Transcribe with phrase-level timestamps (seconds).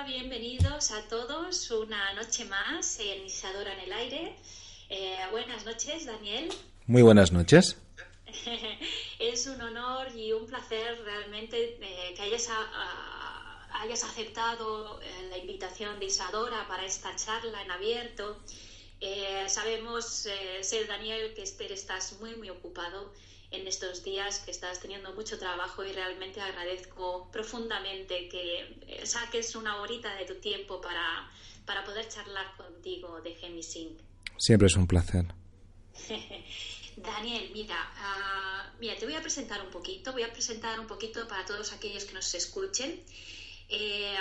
[0.00, 4.36] Hola, bienvenidos a todos una noche más en Isadora en el aire.
[4.88, 6.48] Eh, buenas noches, Daniel.
[6.86, 7.76] Muy buenas noches.
[9.18, 12.48] es un honor y un placer realmente eh, que hayas,
[13.72, 18.40] hayas aceptado eh, la invitación de Isadora para esta charla en abierto.
[19.48, 20.26] sabemos,
[20.62, 23.12] ser Daniel, que estás muy, muy ocupado
[23.50, 29.56] en estos días que estás teniendo mucho trabajo y realmente agradezco profundamente que eh, saques
[29.56, 31.30] una horita de tu tiempo para,
[31.64, 34.00] para poder charlar contigo de Gemisync.
[34.38, 35.26] Siempre es un placer.
[36.96, 41.26] Daniel, mira, ah, mira, te voy a presentar un poquito, voy a presentar un poquito
[41.26, 43.00] para todos aquellos que nos escuchen.
[43.70, 44.16] Eh,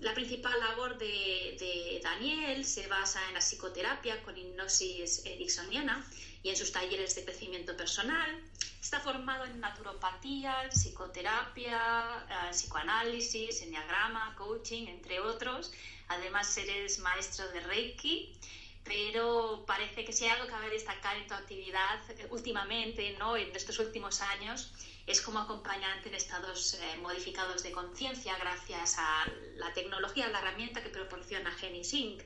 [0.00, 6.04] la principal labor de, de, Daniel se basa en la psicoterapia con hipnosis ericksoniana
[6.42, 8.38] y en sus talleres de crecimiento personal.
[8.80, 15.72] Está formado en naturopatía, psicoterapia, eh, psicoanálisis, enneagrama, coaching, entre otros.
[16.08, 18.36] Además, eres maestro de Reiki
[18.84, 23.36] pero parece que si hay algo que cabe destacar en tu actividad eh, últimamente, ¿no?
[23.36, 24.72] en estos últimos años,
[25.06, 30.82] es como acompañante en estados eh, modificados de conciencia gracias a la tecnología, la herramienta
[30.82, 32.22] que proporciona GeniSync.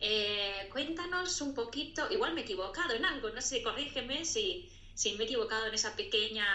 [0.00, 5.14] Eh, cuéntanos un poquito, igual me he equivocado en algo, no sé, corrígeme si, si
[5.14, 6.46] me he equivocado en esa pequeña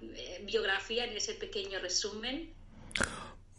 [0.00, 2.54] eh, biografía, en ese pequeño resumen.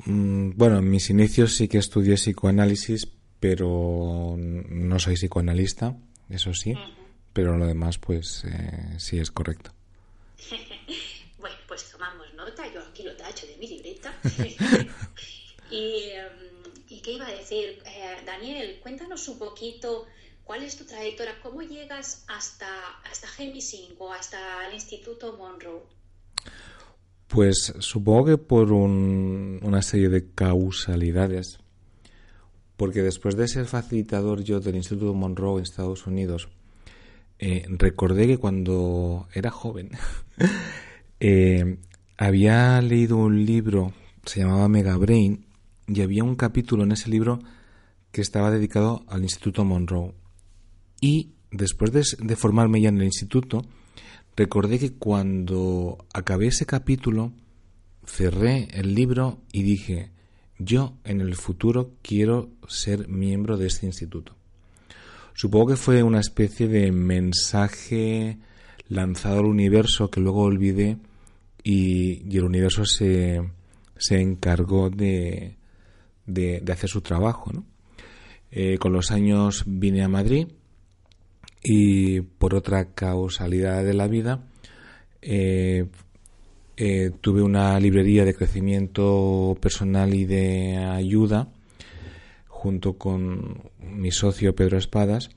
[0.05, 3.07] Mm, bueno, en mis inicios sí que estudié psicoanálisis,
[3.39, 5.95] pero no soy psicoanalista,
[6.29, 6.73] eso sí,
[7.33, 9.71] pero lo demás pues eh, sí es correcto.
[11.37, 14.11] bueno, pues tomamos nota, yo aquí lo tacho de mi libreta.
[15.71, 16.09] Y...
[16.11, 16.55] Em,
[16.87, 17.79] ¿Y qué iba a decir?
[17.85, 20.05] Eh, Daniel, cuéntanos un poquito
[20.43, 22.67] cuál es tu trayectoria, cómo llegas hasta,
[23.09, 25.81] hasta Gemisync o hasta el Instituto Monroe.
[27.27, 31.57] Pues supongo que por una serie de causalidades.
[32.77, 36.49] Porque después de ser facilitador yo del Instituto Monroe en Estados Unidos,
[37.39, 39.91] eh, recordé que cuando era joven
[41.19, 41.77] eh,
[42.17, 43.93] había leído un libro,
[44.25, 45.45] se llamaba Mega Brain,
[45.87, 47.39] y había un capítulo en ese libro
[48.11, 50.13] que estaba dedicado al Instituto Monroe.
[50.99, 53.65] Y después de, formarme ya en el instituto,
[54.35, 57.33] recordé que cuando acabé ese capítulo,
[58.05, 60.11] cerré el libro y dije,
[60.57, 64.35] yo en el futuro quiero ser miembro de este instituto.
[65.33, 68.39] Supongo que fue una especie de mensaje
[68.87, 70.97] lanzado al universo que luego olvidé
[71.63, 73.41] y, y el universo se,
[73.97, 75.57] se encargó de,
[76.25, 77.51] de, hacer su trabajo.
[77.53, 77.65] ¿no?
[78.51, 80.47] Eh, con los años vine a Madrid
[81.63, 84.43] y por otra causalidad de la vida
[85.21, 85.87] eh,
[86.77, 91.49] eh, tuve una librería de crecimiento personal y de ayuda
[92.47, 95.29] junto con mi socio Pedro Espadas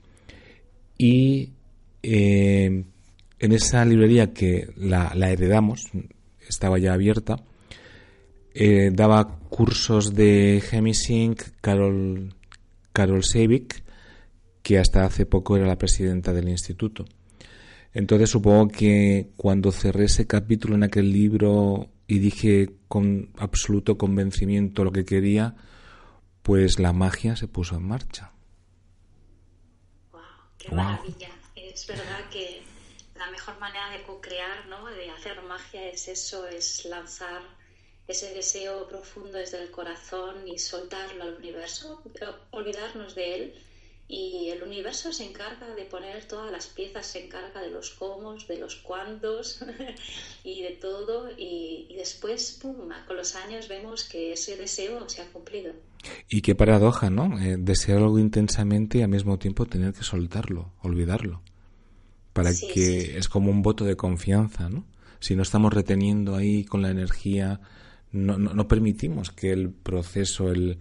[0.97, 1.53] y
[2.01, 2.85] en
[3.39, 5.89] esa librería que la, la heredamos
[6.47, 7.43] estaba ya abierta
[8.53, 12.33] eh, daba cursos de Gemisync Carol,
[12.93, 13.83] Carol Seivik,
[14.61, 17.05] que hasta hace poco era la presidenta del instituto.
[17.93, 24.83] Entonces supongo que cuando cerré ese capítulo en aquel libro y dije con absoluto convencimiento
[24.83, 25.55] lo que quería,
[26.43, 28.31] pues la magia se puso en marcha.
[30.11, 30.21] ¡Wow!
[30.57, 31.29] ¡Qué maravilla!
[31.55, 32.61] Es verdad que
[33.17, 34.85] la mejor manera de co-crear, ¿no?
[34.87, 37.41] de hacer magia es eso, es lanzar
[38.09, 42.01] ese deseo profundo desde el corazón y soltarlo al universo,
[42.49, 43.53] olvidarnos de él
[44.07, 48.33] y el universo se encarga de poner todas las piezas, se encarga de los cómo,
[48.33, 49.63] de los cuántos
[50.43, 55.31] y de todo y, después, pum, con los años vemos que ese deseo se ha
[55.31, 55.73] cumplido.
[56.27, 57.37] Y qué paradoja, ¿no?
[57.39, 61.43] Eh, desear algo intensamente y al mismo tiempo tener que soltarlo, olvidarlo.
[62.33, 64.87] Para que es como un voto de confianza, ¿no?
[65.19, 67.59] Si no estamos reteniendo ahí con la energía
[68.11, 70.79] no, no, permitimos que el proceso, el,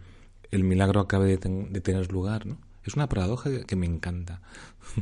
[0.51, 2.59] el milagro acabe de, tener lugar, ¿no?
[2.85, 4.41] Es una paradoja que, me encanta.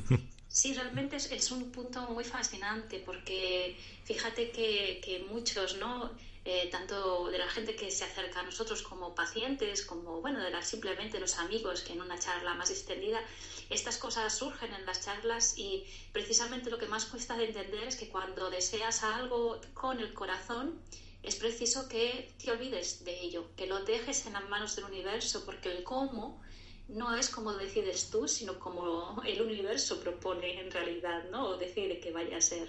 [0.49, 6.13] Sí, realmente es, es, un punto muy fascinante porque fíjate que, que muchos, ¿no?
[6.49, 10.51] Eh, tanto de la gente que se acerca a nosotros como pacientes, como bueno, de
[10.51, 13.21] la, simplemente los amigos que en una charla más extendida,
[13.69, 17.97] estas cosas surgen en las charlas y precisamente lo que más cuesta de entender es
[17.97, 20.81] que cuando deseas algo con el corazón,
[21.27, 25.45] es preciso que te olvides de ello, que lo dejes en las manos del universo,
[25.45, 26.41] porque el cómo
[26.89, 31.49] no es como decides tú, sino como el universo propone en realidad, ¿no?
[31.49, 32.69] O decide que vaya a ser.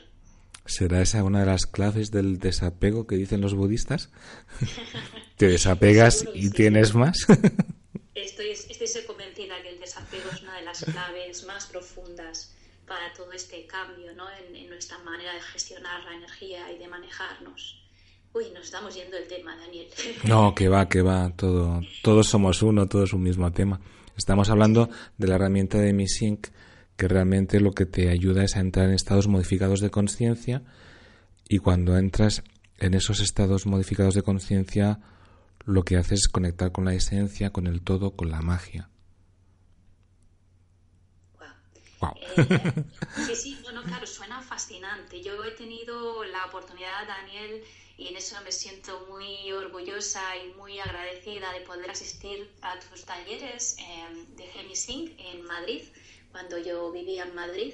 [0.65, 4.09] ¿Será esa una de las claves del desapego que dicen los budistas?
[5.37, 7.27] ¿Te desapegas y tienes más?
[8.15, 12.53] estoy, estoy convencida que el desapego es una de las claves más profundas
[12.87, 14.25] para todo este cambio ¿no?
[14.31, 17.86] en, nuestra manera de gestionar la energía y de manejarnos.
[18.33, 19.87] Uy, nos estamos yendo del tema, Daniel.
[20.27, 23.79] No, que va, que va, todo, todos somos uno, todos un mismo tema.
[24.15, 26.47] Estamos hablando de la herramienta de Mi Sync
[26.97, 30.63] que realmente lo que te ayuda es a entrar en estados modificados de conciencia
[31.47, 32.43] y cuando entras
[32.79, 34.99] en esos estados modificados de conciencia
[35.65, 38.89] lo que haces es conectar con la esencia, con el todo, con la magia.
[41.99, 42.13] Wow.
[42.37, 42.83] Eh,
[43.25, 45.21] sí, sí, bueno, claro, suena fascinante.
[45.21, 47.63] Yo he tenido la oportunidad, Daniel,
[47.97, 53.05] y en eso me siento muy orgullosa y muy agradecida de poder asistir a tus
[53.05, 55.81] talleres eh, de Gemisync en Madrid
[56.31, 57.73] cuando yo vivía en Madrid.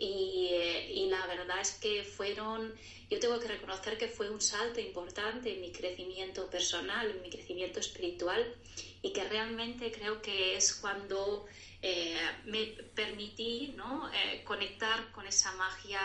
[0.00, 2.72] Eh, y, la verdad es que fueron,
[3.10, 7.30] yo tengo que reconocer que fue un salto importante en mi crecimiento personal, en mi
[7.30, 8.54] crecimiento espiritual
[9.02, 11.46] y que realmente creo que es cuando
[11.82, 14.10] eh, me permití ¿no?
[14.12, 16.00] Eh, conectar con esa magia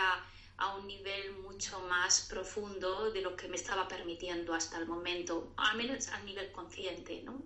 [0.56, 5.52] a un nivel mucho más profundo de lo que me estaba permitiendo hasta el momento,
[5.56, 7.22] al menos a nivel consciente.
[7.24, 7.42] ¿no?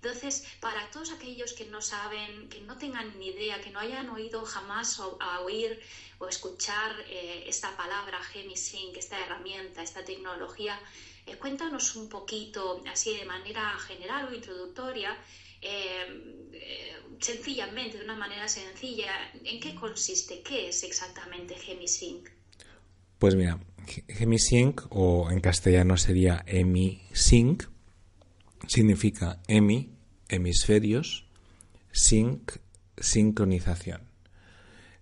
[0.00, 4.08] Entonces, para todos aquellos que no saben, que no tengan ni idea, que no hayan
[4.10, 5.80] oído jamás a oír
[6.18, 10.80] o escuchar eh, esta palabra Gemisync, esta herramienta, esta tecnología,
[11.26, 15.18] eh, cuéntanos un poquito, así de manera general o introductoria,
[15.62, 19.10] eh, sencillamente, de una manera sencilla,
[19.44, 20.42] ¿en qué consiste?
[20.42, 22.28] ¿Qué es exactamente Gemisync?
[23.18, 23.58] Pues mira,
[24.08, 27.64] Gemisync, o en castellano sería EmiSync,
[28.66, 29.90] significa emi,
[30.28, 31.26] hemisferios,
[31.90, 32.52] sync,
[32.96, 34.02] sincronización.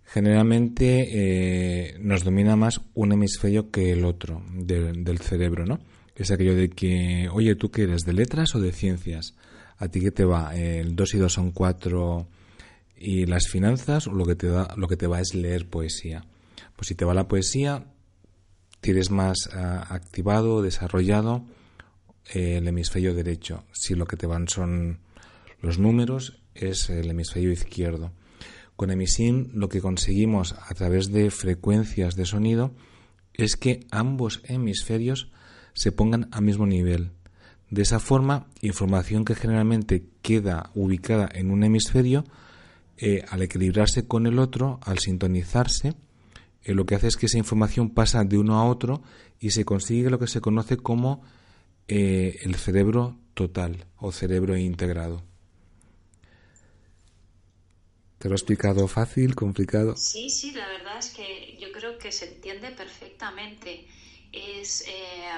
[0.05, 5.81] Generalmente eh, nos domina más un hemisferio que el otro del cerebro, ¿no?
[6.15, 8.03] Es aquello de que, oye, ¿tú qué eres?
[8.03, 9.35] ¿De letras o de ciencias?
[9.79, 10.57] ¿A ti qué te va?
[10.57, 12.27] ¿El 2 y 2 son 4
[12.97, 14.07] y las finanzas?
[14.07, 16.25] ¿O lo que te, da, lo que te va es leer poesía?
[16.77, 17.87] Pues si te va la poesía,
[18.81, 21.45] tienes más ah, activado, desarrollado
[22.33, 23.65] el hemisferio derecho.
[23.73, 25.01] Si lo que te van son
[25.61, 28.13] los números, es el hemisferio izquierdo.
[28.77, 32.75] Con Emisim lo que conseguimos a través de frecuencias de sonido
[33.33, 35.31] es que ambos hemisferios
[35.73, 37.13] se pongan al mismo nivel.
[37.71, 42.25] De esa forma, información que generalmente queda ubicada en un hemisferio,
[42.97, 45.95] eh, al equilibrarse con el otro, al sintonizarse,
[46.63, 49.03] eh, lo que hace es que esa información pasa de uno a otro
[49.39, 51.23] y se consigue lo que se conoce como
[51.89, 55.23] eh, el cerebro total o cerebro integrado.
[58.19, 59.95] ¿Te lo he explicado fácil, complicado?
[59.97, 63.87] Sí, sí, la verdad es que yo creo que se entiende perfectamente.
[64.33, 65.29] Es, eh,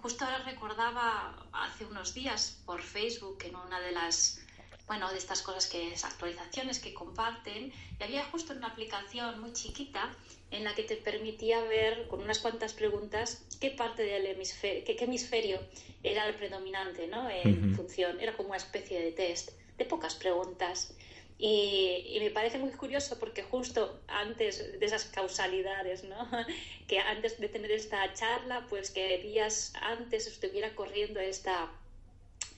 [0.00, 4.40] justo ahora recordaba hace unos días por Facebook en una de las
[4.86, 9.52] bueno, de estas cosas que es actualizaciones que comparten, y había justo una aplicación muy
[9.52, 10.14] chiquita
[10.50, 14.96] en la que te permitía ver con unas cuantas preguntas qué parte del hemisferio, qué,
[15.00, 15.58] hemisferio
[16.04, 17.28] era el predominante, ¿no?
[17.28, 20.94] En función, era como una especie de test de pocas preguntas.
[21.38, 26.28] Y, me parece muy curioso porque justo antes de esas causalidades, ¿no?
[26.88, 31.70] que antes de tener esta charla, pues que días antes estuviera corriendo esta,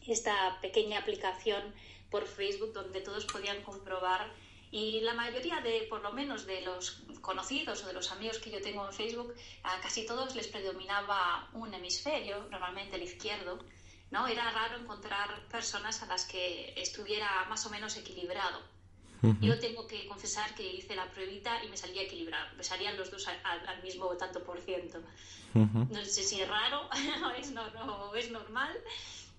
[0.07, 1.75] esta pequeña aplicación
[2.11, 4.31] por Facebook donde todos podían comprobar
[4.71, 8.51] y la mayoría de, por lo menos de los conocidos o de los amigos que
[8.51, 13.59] yo tengo en Facebook, a casi todos les predominaba un hemisferio, normalmente el izquierdo,
[14.11, 14.27] ¿no?
[14.27, 18.61] Era raro encontrar personas a las que estuviera más o menos equilibrado.
[19.41, 23.11] Yo tengo que confesar que hice la pruebita y me salía equilibrado, me salían los
[23.11, 25.01] dos al, mismo tanto por ciento.
[25.55, 26.89] No sé si es raro
[27.27, 28.71] o es, no, es normal,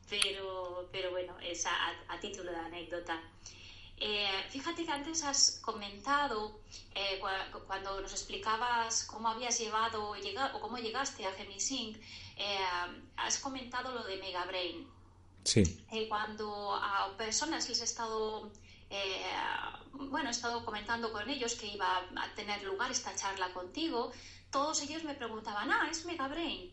[0.09, 3.21] pero, pero bueno, es a, título de anécdota.
[3.99, 6.61] Eh, fíjate que antes has comentado,
[6.95, 7.19] eh,
[7.67, 10.11] cuando nos explicabas cómo habías llevado
[10.53, 11.97] o cómo llegaste a Gemisync,
[12.37, 12.57] eh,
[13.17, 14.87] has comentado lo de Megabrain.
[15.43, 15.63] Sí.
[16.09, 18.51] cuando a personas les he estado,
[19.93, 24.11] bueno, he estado comentando con ellos que iba a tener lugar esta charla contigo,
[24.51, 26.71] todos ellos me preguntaban, ah, es Megabrain.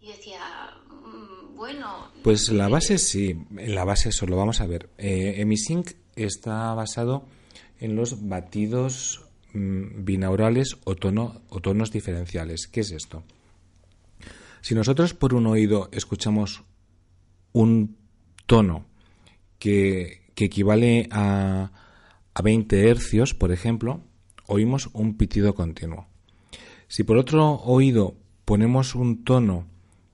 [0.00, 2.10] Y decía, mm, bueno...
[2.22, 4.90] Pues la base sí, la base eso lo vamos a ver.
[4.98, 7.24] Eh, Emisync está basado
[7.80, 12.66] en los batidos mm, binaurales o, tono, o tonos diferenciales.
[12.66, 13.24] ¿Qué es esto?
[14.60, 16.62] Si nosotros por un oído escuchamos
[17.52, 17.96] un
[18.46, 18.86] tono
[19.58, 21.72] que, que equivale a,
[22.34, 24.00] a 20 hercios, por ejemplo,
[24.46, 26.06] oímos un pitido continuo.
[26.88, 28.14] Si por otro oído
[28.44, 29.66] ponemos un tono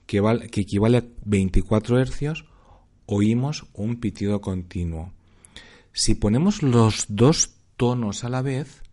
[0.05, 2.45] que, que equivale a 24 hercios,
[3.05, 5.13] oímos un pitido continuo.
[5.99, 8.83] Si ponemos los dos tonos a la vez,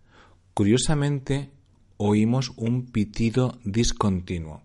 [0.54, 1.52] curiosamente
[1.98, 4.62] oímos un pitido discontinuo.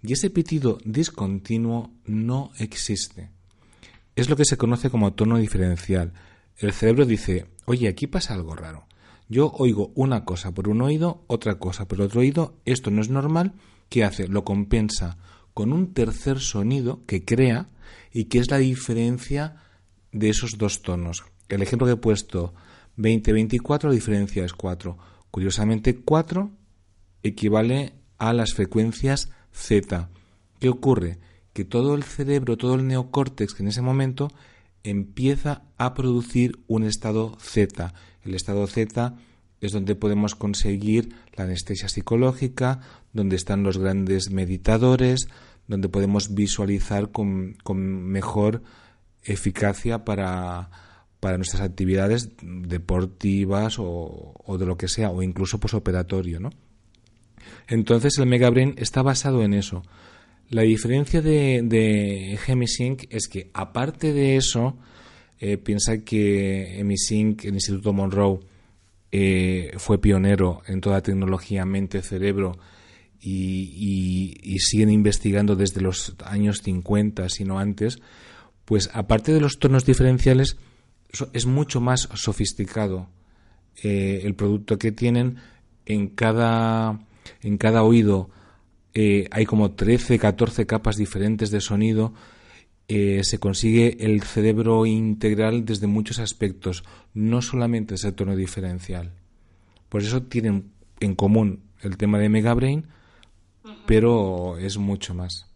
[0.00, 3.28] Y ese pitido discontinuo no existe.
[4.14, 6.12] Es lo que se conoce como tono diferencial.
[6.58, 8.86] El cerebro dice, oye, aquí pasa algo raro.
[9.28, 13.08] Yo oigo una cosa por un oído, otra cosa por otro oído, esto no es
[13.08, 13.52] normal.
[13.88, 14.28] ¿Qué hace?
[14.28, 15.18] Lo compensa
[15.54, 17.68] con un tercer sonido que crea
[18.12, 19.56] y que es la diferencia
[20.12, 21.24] de esos dos tonos.
[21.48, 22.54] El ejemplo que he puesto
[22.98, 24.96] 20-24, la diferencia es 4.
[25.30, 26.50] Curiosamente, 4
[27.22, 30.08] equivale a las frecuencias Z.
[30.60, 31.18] ¿Qué ocurre?
[31.52, 34.30] Que todo el cerebro, todo el neocórtex en ese momento
[34.82, 37.94] empieza a producir un estado Z.
[38.22, 39.16] El estado Z
[39.60, 42.80] es donde podemos conseguir la anestesia psicológica,
[43.12, 45.28] donde están los grandes meditadores,
[45.66, 48.62] donde podemos visualizar con, mejor
[49.22, 50.70] eficacia para,
[51.36, 56.50] nuestras actividades deportivas o, o, de lo que sea, o incluso posoperatorio, ¿no?
[57.68, 59.82] Entonces el Megabrain está basado en eso.
[60.50, 64.76] La diferencia de, de Gemisync es que aparte de eso,
[65.38, 68.40] eh, piensa que Emisync, el Instituto Monroe,
[69.10, 72.58] eh, fue pionero en toda tecnología mente-cerebro
[73.20, 77.98] y, siguen investigando desde los años 50, si no antes,
[78.64, 80.56] pues aparte de los tonos diferenciales,
[81.32, 83.08] es mucho más sofisticado
[83.82, 85.36] eh, el producto que tienen
[85.86, 87.00] en cada
[87.42, 88.30] en cada oído
[88.94, 92.14] eh, hay como 13, 14 capas diferentes de sonido.
[92.86, 99.12] Eh, se consigue el cerebro integral desde muchos aspectos, no solamente ese tono diferencial.
[99.88, 102.86] Por eso tienen en común el tema de Megabrain,
[103.86, 105.50] pero es mucho más.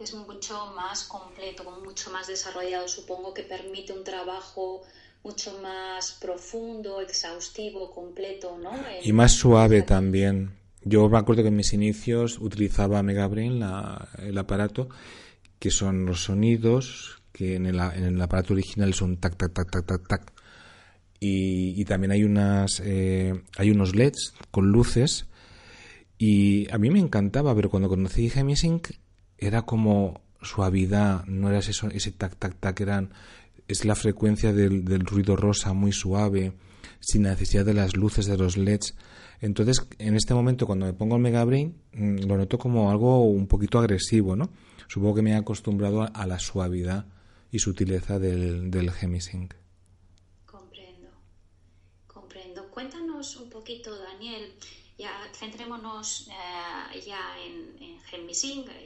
[0.00, 2.88] Es mucho más completo, mucho más desarrollado.
[2.88, 4.82] Supongo que permite un trabajo
[5.22, 8.72] mucho más profundo, exhaustivo, completo, ¿no?
[9.02, 10.52] y más suave también.
[10.82, 13.62] Yo me acuerdo que en mis inicios utilizaba Megabrain,
[14.18, 14.88] el aparato,
[15.58, 20.08] que son los sonidos que en el, aparato original son tac, tac, tac, tac, tac,
[20.08, 20.32] tac.
[21.22, 25.26] Y, también hay unas eh, hay unos LEDs con luces
[26.16, 28.88] y a mí me encantaba, pero cuando conocí Gemisync
[29.40, 33.10] era como suavidad, no era ese, ese tac, tac, tac, eran,
[33.66, 36.52] es la frecuencia del, del ruido rosa muy suave,
[37.00, 38.94] sin necesidad de las luces de los LEDs.
[39.40, 43.24] Entonces, en este momento, cuando me pongo el Mega Brain, mm, lo noto como algo
[43.24, 44.50] un poquito agresivo, ¿no?
[44.86, 47.06] Supongo que me he acostumbrado a, la suavidad
[47.50, 48.90] y sutileza del, del.
[50.44, 51.08] Comprendo,
[52.06, 52.70] comprendo.
[52.70, 54.52] Cuéntanos un poquito, Daniel,
[55.02, 58.00] ya centrémonos eh, ya en, en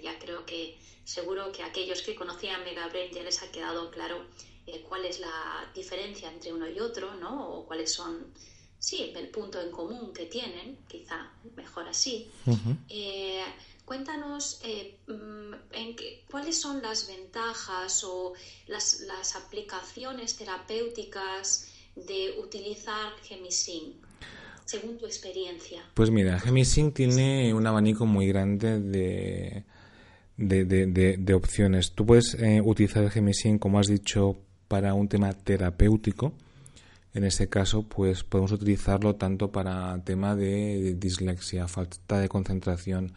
[0.07, 0.61] ya creo que
[1.05, 4.17] seguro que aquellos que conocían Mega Brain ya les ha quedado claro
[4.67, 7.33] eh, cuál es la diferencia entre uno y otro, ¿no?
[7.55, 8.33] O cuáles son
[8.79, 12.31] sí, el punto en común que tienen, quizá mejor así.
[12.91, 13.43] Eh,
[13.87, 15.97] cuéntanos eh, mm, en
[16.31, 18.35] cuáles son las ventajas o
[18.67, 24.04] las, aplicaciones terapéuticas de utilizar Gemisync,
[24.65, 25.83] según tu experiencia.
[25.95, 29.65] Pues mira, Gemisync tiene un abanico muy grande de,
[30.37, 31.93] de, opciones.
[31.93, 34.37] Tú puedes eh, utilizar Gemisync, como has dicho,
[34.69, 36.35] para un tema terapéutico
[37.15, 43.13] en este caso, pues podemos utilizarlo tanto para tema de dislexia, falta de concentración,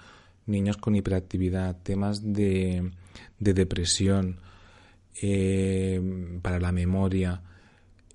[0.45, 2.91] niños con hiperactividad, temas de,
[3.39, 4.39] depresión,
[5.19, 5.99] eh,
[6.43, 7.41] para la memoria.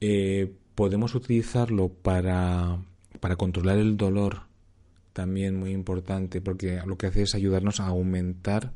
[0.00, 2.78] Eh, podemos utilizarlo para,
[3.22, 4.40] para controlar el dolor,
[5.12, 8.72] también muy importante, porque lo que hace es ayudarnos a aumentar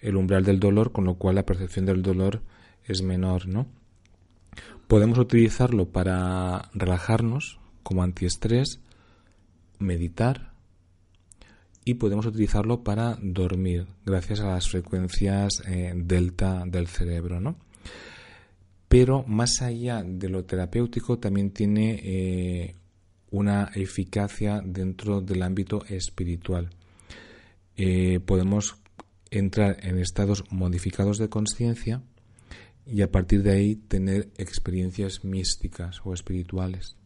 [0.00, 2.42] el umbral del dolor, con lo cual la percepción del dolor
[2.84, 3.66] es menor, ¿no?
[4.86, 8.80] Podemos utilizarlo para relajarnos como antiestrés,
[9.78, 10.52] meditar
[11.82, 17.56] y podemos utilizarlo para dormir gracias a las frecuencias eh, delta del cerebro, ¿no?
[18.88, 22.74] Pero más allá de lo terapéutico también tiene eh,
[23.36, 26.70] una eficacia dentro del ámbito espiritual.
[27.76, 28.76] Eh, podemos
[29.30, 32.02] entrar en estados modificados de conciencia
[32.86, 36.96] y a partir de ahí tener experiencias místicas o espirituales.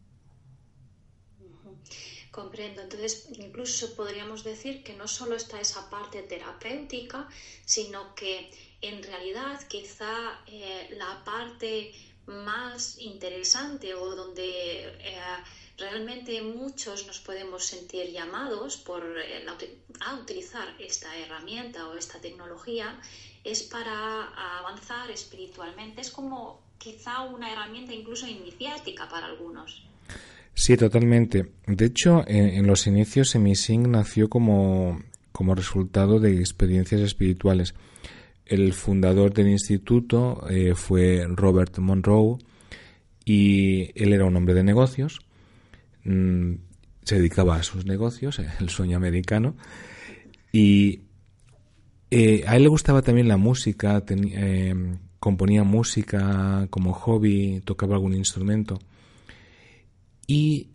[2.30, 2.82] Comprendo.
[2.82, 7.28] Entonces, incluso podríamos decir que no solo está esa parte terapéutica,
[7.64, 11.92] sino que en realidad quizá eh, la parte
[12.26, 15.18] más interesante o donde eh,
[15.80, 19.44] realmente muchos nos podemos sentir llamados por, eh,
[20.00, 22.98] a utilizar esta herramienta o esta tecnología
[23.42, 26.02] es para avanzar espiritualmente.
[26.02, 29.82] Es como quizá una herramienta incluso iniciática para algunos.
[30.54, 31.50] Sí, totalmente.
[31.66, 37.74] De hecho, en, los inicios Semising nació como, como resultado de experiencias espirituales.
[38.44, 42.38] El fundador del instituto eh, fue Robert Monroe
[43.24, 45.20] y él era un hombre de negocios.
[46.04, 46.54] Mm,
[47.02, 49.56] se dedicaba a sus negocios, el sueño americano.
[50.52, 51.02] Y
[52.10, 54.74] eh, a él le gustaba también la música, eh,
[55.18, 58.78] componía música como hobby, tocaba algún instrumento.
[60.26, 60.68] Y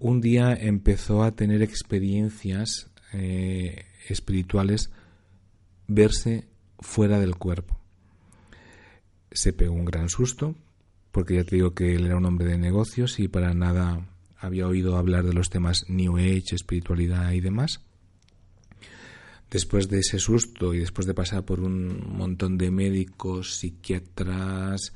[0.00, 2.90] un día empezó a tener experiencias
[4.08, 4.90] espirituales,
[5.86, 6.48] verse
[6.80, 7.78] fuera del cuerpo.
[9.30, 10.56] Se pegó un gran susto,
[11.12, 14.06] porque ya te digo que él era un hombre de negocios y para nada
[14.38, 17.80] había oído hablar de los temas New Age, espiritualidad y demás.
[19.50, 24.92] Después de ese susto y después de pasar por un montón de médicos, psiquiatras,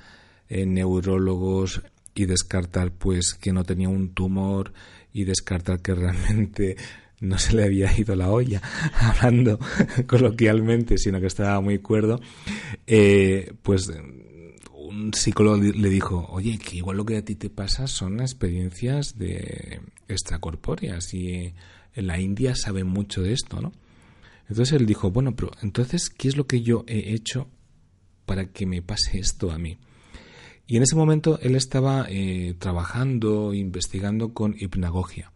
[0.49, 1.83] eh, neurólogos
[2.15, 4.73] y descartar pues que no tenía un tumor
[5.13, 6.77] y descartar que realmente
[7.21, 8.61] no se le había ido la olla,
[8.95, 9.59] hablando
[10.07, 12.21] coloquialmente, sino que estaba muy cuerdo,
[12.87, 13.93] eh, pues
[15.01, 19.19] un psicólogo le dijo, oye, que igual lo que a ti te pasa son experiencias
[19.19, 21.55] de extracorpóreas y
[21.95, 23.73] en la India saben mucho de esto, ¿no?
[24.49, 27.49] Entonces él dijo, bueno, pero entonces, ¿qué es lo que yo he hecho
[28.27, 29.79] para que me pase esto a mí?
[30.67, 35.33] Y en ese momento él estaba eh, trabajando, investigando con hipnagogia.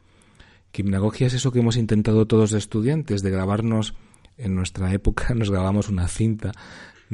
[0.73, 3.94] Hipnagogia es eso que hemos intentado todos de estudiantes, de grabarnos,
[4.37, 6.52] en nuestra época nos grabamos una cinta,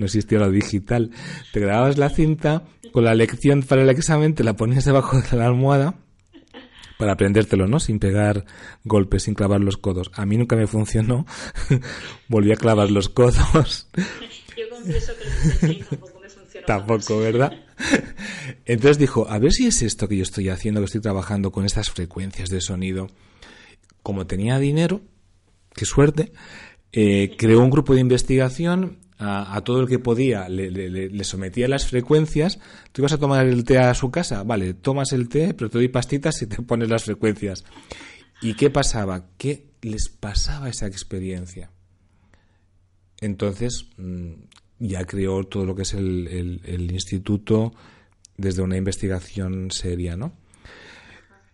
[0.01, 1.11] no existía lo digital,
[1.53, 5.37] te grababas la cinta con la lección para el examen, te la ponías debajo de
[5.37, 5.95] la almohada
[6.99, 7.81] para aprendértelo, ¿no?
[7.81, 8.45] Sin pegar
[8.85, 10.11] golpes, sin clavar los codos.
[10.15, 11.27] A mí nunca me funcionó,
[12.29, 13.89] volví a clavar los codos.
[14.57, 15.13] Yo confieso
[15.61, 16.67] que tampoco me funcionó.
[16.67, 17.53] Tampoco, ¿verdad?
[18.65, 21.65] Entonces dijo, a ver si es esto que yo estoy haciendo, que estoy trabajando con
[21.67, 23.09] estas frecuencias de sonido
[24.03, 25.03] como tenía dinero,
[25.75, 26.33] qué suerte,
[26.93, 32.59] eh, creó un grupo de investigación a, todo el que podía, le, sometía las frecuencias.
[32.93, 34.43] ¿Tú ibas a tomar el té a su casa?
[34.45, 37.65] Vale, tomas el té, pero te doy pastitas y te pones las frecuencias.
[38.41, 39.27] ¿Y qué pasaba?
[39.37, 41.71] ¿Qué les pasaba esa experiencia?
[43.21, 44.33] Entonces, mm,
[44.79, 47.75] ya creó todo lo que es el, instituto
[48.39, 50.33] desde una investigación seria, ¿no?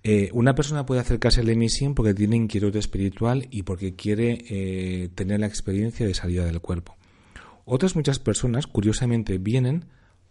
[0.05, 5.09] Eh, una persona puede acercarse al emisión porque tiene inquietud espiritual y porque quiere eh,
[5.17, 6.97] tener la experiencia de salida del cuerpo.
[7.67, 9.85] Otras muchas personas, curiosamente, vienen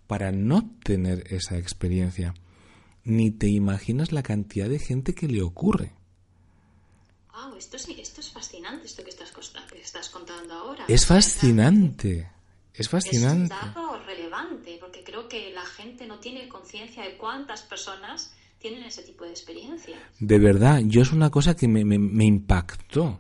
[0.08, 2.34] para no tener esa experiencia.
[3.04, 5.94] Ni te imaginas la cantidad de gente que le ocurre.
[7.34, 9.32] Wow, esto, es, esto es fascinante, esto que estás,
[9.72, 10.86] que estás contando ahora.
[10.88, 12.32] Es fascinante.
[12.74, 13.54] Es fascinante.
[13.54, 18.34] Es un dato relevante, porque creo que la gente no tiene conciencia de cuántas personas
[18.60, 19.98] tienen ese tipo de experiencia.
[20.20, 23.20] De verdad, yo es una cosa que me, me, impactó.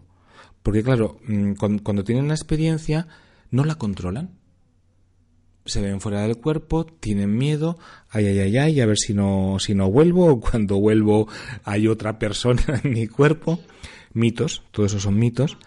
[0.63, 3.08] Porque claro, mm, cuando, tienen la experiencia,
[3.55, 4.37] no la controlan.
[5.65, 9.57] Se ven fuera del cuerpo, tienen miedo, ay, ay, ay, ay, a ver si no,
[9.59, 11.27] si no vuelvo, o cuando vuelvo
[11.63, 13.59] hay otra persona en mi cuerpo.
[14.13, 15.57] Mitos, todo eso son mitos.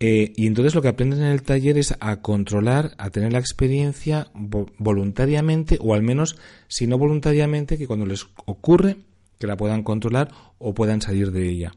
[0.00, 3.38] Eh, y entonces lo que aprenden en el taller es a controlar, a tener la
[3.38, 8.96] experiencia voluntariamente, o al menos, si no voluntariamente, que cuando les ocurre,
[9.38, 11.72] que la puedan controlar o puedan salir de ella.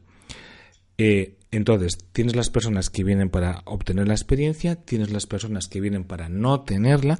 [0.98, 5.80] Eh, entonces, tienes las personas que vienen para obtener la experiencia, tienes las personas que
[5.80, 7.18] vienen para no tenerla,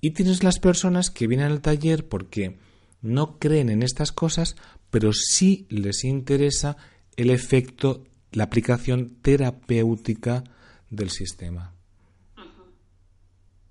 [0.00, 2.58] y tienes las personas que vienen al taller porque
[3.02, 4.56] no creen en estas cosas,
[4.90, 6.76] pero sí les interesa
[7.16, 10.44] el efecto la aplicación terapéutica
[10.90, 11.72] del sistema.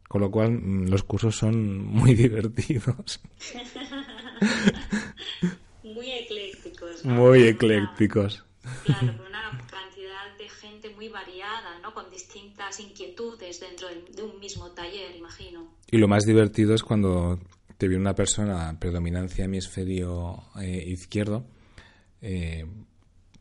[0.07, 3.19] Con lo cual mm, los cursos son muy divertidos.
[5.83, 7.05] muy eclécticos.
[7.05, 8.45] Muy eclécticos.
[8.83, 11.84] claro, con una cantidad de gente muy variada, ¿no?
[11.95, 15.71] Con distintas inquietudes dentro de, un mismo taller, imagino.
[15.89, 17.39] Y lo más divertido es cuando
[17.77, 21.45] te viene una persona predominancia hemisferio eh, izquierdo,
[22.21, 22.65] eh,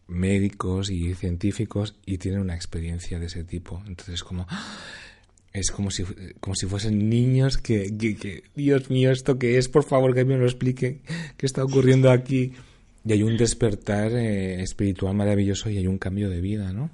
[0.06, 3.82] médicos y científicos y tienen una experiencia de ese tipo.
[3.88, 4.46] Entonces, como
[5.52, 6.04] es como si,
[6.38, 9.68] como si fuesen niños que, que, Dios mío, ¿esto qué es?
[9.68, 11.00] Por favor, que me lo explique.
[11.36, 12.52] ¿Qué está ocurriendo aquí?
[13.04, 16.90] Y hay un despertar eh, espiritual maravilloso y hay un cambio de vida, ¿no?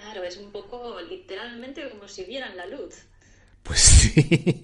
[0.00, 2.96] Claro, es un poco literalmente como si vieran la luz.
[3.62, 4.60] Pues sí,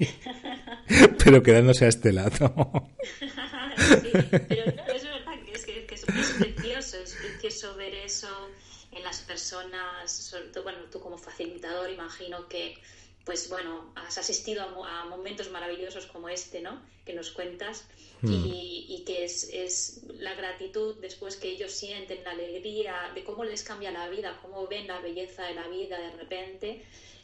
[1.25, 2.53] pero quedándose a este lado.
[3.21, 4.11] sí,
[4.49, 8.51] pero es verdad que es, que, es, precioso, es precioso ver eso
[8.91, 12.77] en las personas, sobre todo, bueno, tú como facilitador imagino que
[13.25, 16.83] pues bueno, has asistido a, momentos maravillosos como este, ¿no?
[17.05, 17.87] Que nos cuentas
[18.23, 18.33] hmm.
[18.33, 23.63] y, que es, es, la gratitud después que ellos sienten, la alegría de cómo les
[23.63, 26.83] cambia la vida, cómo ven la belleza de la vida de repente.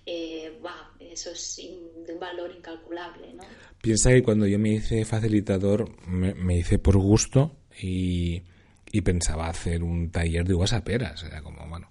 [0.09, 0.61] Eh,
[1.01, 1.61] eso es
[2.07, 3.43] de un valor incalculable, ¿no?
[3.83, 8.41] Piensa que cuando yo me hice facilitador, me, hice por gusto y,
[8.93, 11.91] y, pensaba hacer un taller de uvas a peras, era como, bueno,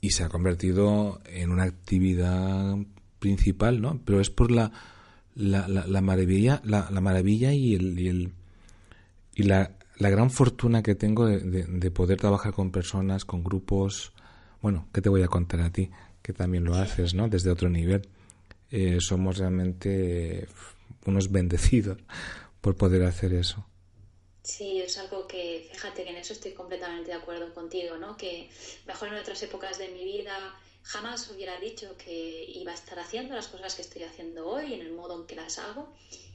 [0.00, 2.76] y se ha convertido en una actividad
[3.24, 4.02] principal, ¿no?
[4.04, 4.70] Pero es por la,
[5.34, 8.32] la, la, maravilla, la, maravilla y el, y, el,
[9.34, 14.12] y la, la, gran fortuna que tengo de, de, poder trabajar con personas, con grupos.
[14.60, 15.88] Bueno, ¿qué te voy a contar a ti?
[16.20, 17.28] Que también lo haces, ¿no?
[17.28, 18.06] Desde otro nivel.
[18.70, 20.46] Eh, somos realmente
[21.06, 21.96] unos bendecidos
[22.60, 23.64] por poder hacer eso.
[24.42, 28.18] Sí, es algo que, fíjate que en eso estoy completamente de acuerdo contigo, ¿no?
[28.18, 28.50] Que
[28.86, 33.34] mejor en otras épocas de mi vida jamás hubiera dicho que iba a estar haciendo
[33.34, 35.92] las cosas que estoy haciendo hoy en el modo en que las hago,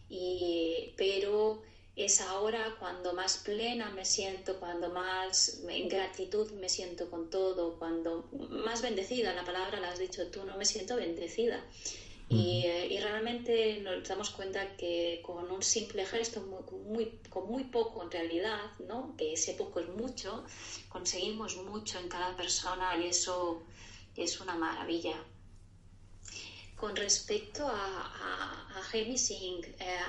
[0.09, 1.61] y, pero
[1.95, 7.77] es ahora cuando más plena me siento, cuando más en gratitud me siento con todo,
[7.77, 11.63] cuando más bendecida, la palabra la has dicho tú, no me siento bendecida.
[12.31, 18.03] Y, y, realmente nos damos cuenta que con un simple gesto, muy, con muy poco
[18.03, 19.15] en realidad, ¿no?
[19.17, 20.45] que ese poco es mucho,
[20.89, 23.63] conseguimos mucho en cada persona y eso
[24.15, 25.15] es una maravilla.
[26.75, 29.99] Con respecto a, a, Gemisync, eh,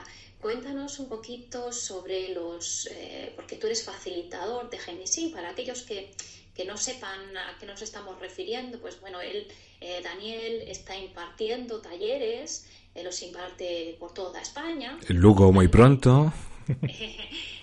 [0.41, 6.13] cuéntanos un poquito sobre los, eh, porque tú eres facilitador de Gemisync, para aquellos que,
[6.55, 9.49] que, no sepan a qué nos estamos refiriendo, pues bueno, él,
[9.81, 14.99] eh, Daniel, está impartiendo talleres, los imparte por toda España.
[15.09, 16.33] Lugo muy pronto.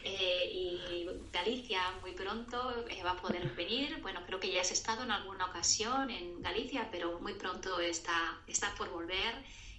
[0.03, 4.01] y Galicia muy pronto eh, va a poder venir.
[4.01, 8.39] Bueno, creo que ya has estado en alguna ocasión en Galicia, pero muy pronto está,
[8.47, 9.35] está por volver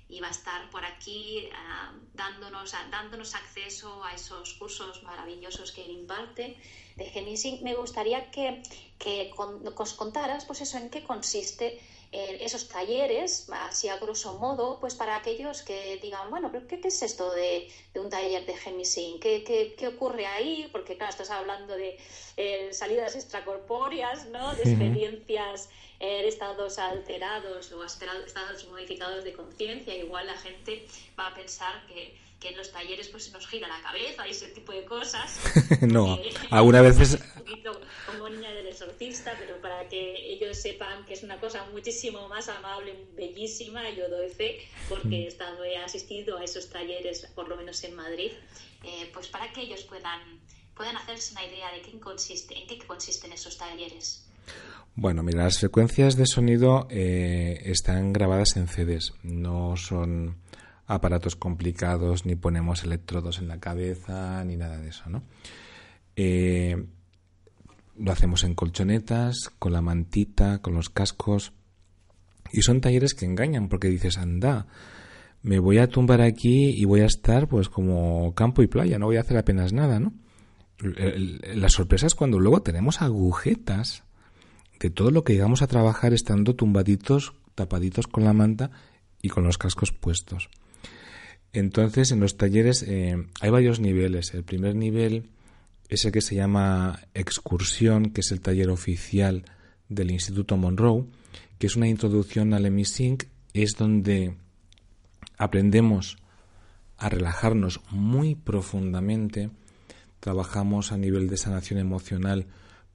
[0.09, 5.85] y va a estar por aquí ah, dándonos, dándonos acceso a esos cursos maravillosos que
[5.85, 6.57] él imparte
[6.97, 7.61] de Genesis.
[7.61, 8.63] Me gustaría que,
[8.99, 11.79] que, os contaras pues eso, en qué consiste
[12.11, 17.03] esos talleres, así a grosso modo, pues para aquellos que digan, bueno, pero ¿qué, es
[17.03, 19.21] esto de, un taller de Gemisyn?
[19.21, 19.45] ¿Qué,
[19.77, 20.69] ¿Qué, ocurre ahí?
[20.73, 21.99] Porque, claro, estás hablando de
[22.37, 24.55] eh, salidas extracorpóreas, ¿no?
[24.55, 25.69] De experiencias
[26.01, 29.95] en estados alterados o estados modificados de conciencia.
[29.95, 30.87] Igual la gente
[31.19, 34.31] va a pensar que que en los talleres pues se nos gira la cabeza y
[34.31, 35.41] ese tipo de cosas.
[35.81, 36.19] no,
[36.51, 37.21] algunas veces...
[37.37, 41.67] Un poquito como niña del exorcista, pero para que ellos sepan que es una cosa
[41.73, 47.27] muchísimo más amable, bellísima, yo doy fe, porque he, estado, he asistido a esos talleres,
[47.35, 48.33] por lo menos en Madrid,
[48.85, 50.21] eh, pues para que ellos puedan,
[50.75, 54.25] puedan hacerse una idea de qué consiste, en qué consisten esos talleres.
[54.95, 60.37] Bueno, mira, las frecuencias de sonido eh, están grabadas en CDs, no son
[60.89, 65.23] aparatos complicados, ni ponemos electrodos en la cabeza, ni nada de eso, ¿no?
[66.17, 66.87] Eh,
[67.97, 71.53] lo hacemos en colchonetas, con la mantita, con los cascos.
[72.53, 74.67] Y son talleres que engañan, porque dices, anda,
[75.43, 79.07] me voy a tumbar aquí y voy a estar pues como campo y playa, no
[79.07, 80.15] voy a hacer apenas nada, ¿no?
[80.81, 84.05] La sorpresa es cuando luego tenemos agujetas
[84.81, 88.71] de todo lo que llegamos a trabajar estando tumbaditos, tapaditos con la manta
[89.21, 90.49] y con los cascos puestos.
[91.53, 94.35] Entonces, en los talleres eh, hay varios niveles.
[94.35, 95.31] El primer nivel
[95.89, 99.45] es el que se llama excursión, que es el taller oficial
[99.89, 101.07] del Instituto Monroe,
[101.59, 104.37] que es una introducción al EMISYNC, es donde
[105.39, 106.19] aprendemos
[106.99, 109.51] a relajarnos muy profundamente,
[110.21, 112.47] trabajamos a nivel de sanación emocional,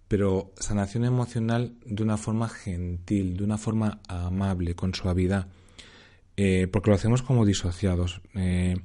[0.08, 5.48] pero sanación emocional de una forma gentil, de una forma amable, con suavidad
[6.36, 8.22] eh, porque lo hacemos como disociados.
[8.36, 8.76] Eh,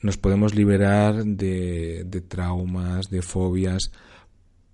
[0.00, 3.92] nos podemos liberar de, traumas, de fobias,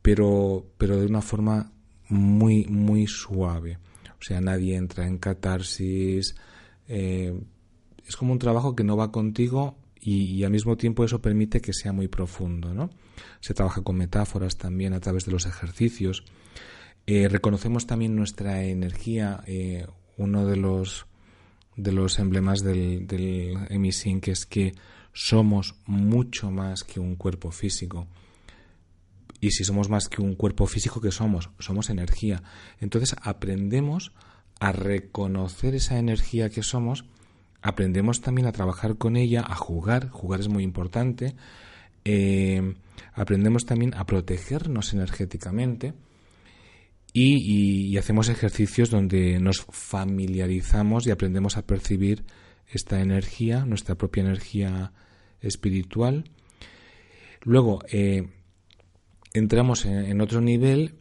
[0.02, 1.72] pero, pero de una forma
[2.08, 3.78] muy, muy suave.
[4.18, 6.34] O sea, nadie entra en catarsis.
[6.88, 7.38] Eh,
[8.06, 11.74] es como un trabajo que no va contigo y, al mismo tiempo eso permite que
[11.74, 12.88] sea muy profundo, ¿no?
[13.40, 16.24] Se trabaja con metáforas también a través de los ejercicios.
[17.06, 19.44] reconocemos también nuestra energía.
[20.16, 21.07] uno de los
[21.78, 24.74] de los emblemas del, del que es que
[25.14, 28.06] somos mucho más que un cuerpo físico.
[29.40, 31.48] Y si somos más que un cuerpo físico, ¿qué somos?
[31.58, 32.42] Somos energía.
[32.80, 34.12] Entonces aprendemos
[34.60, 37.04] a reconocer esa energía que somos
[37.62, 41.34] aprendemos también a trabajar con ella, a jugar, jugar es muy importante,
[42.04, 42.74] eh,
[43.14, 45.94] aprendemos también a protegernos energéticamente
[47.12, 52.24] y, hacemos ejercicios donde nos familiarizamos y aprendemos a percibir
[52.68, 54.92] esta energía, nuestra propia energía
[55.40, 56.30] espiritual.
[57.42, 58.28] Luego eh,
[59.32, 60.96] entramos en otro nivel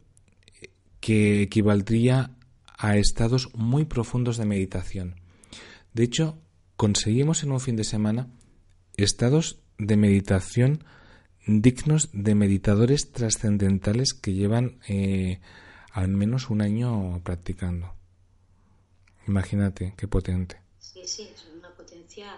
[0.99, 2.31] que equivaldría
[2.77, 5.15] a estados muy profundos de meditación.
[5.93, 6.37] De hecho,
[6.75, 8.27] conseguimos en un fin de semana
[8.97, 10.83] estados de meditación
[11.47, 15.39] dignos de meditadores trascendentales que llevan eh,
[15.97, 17.91] al menos un año practicando.
[19.27, 20.61] Imagínate, qué potente.
[20.77, 22.35] Sí, sí, es una potencia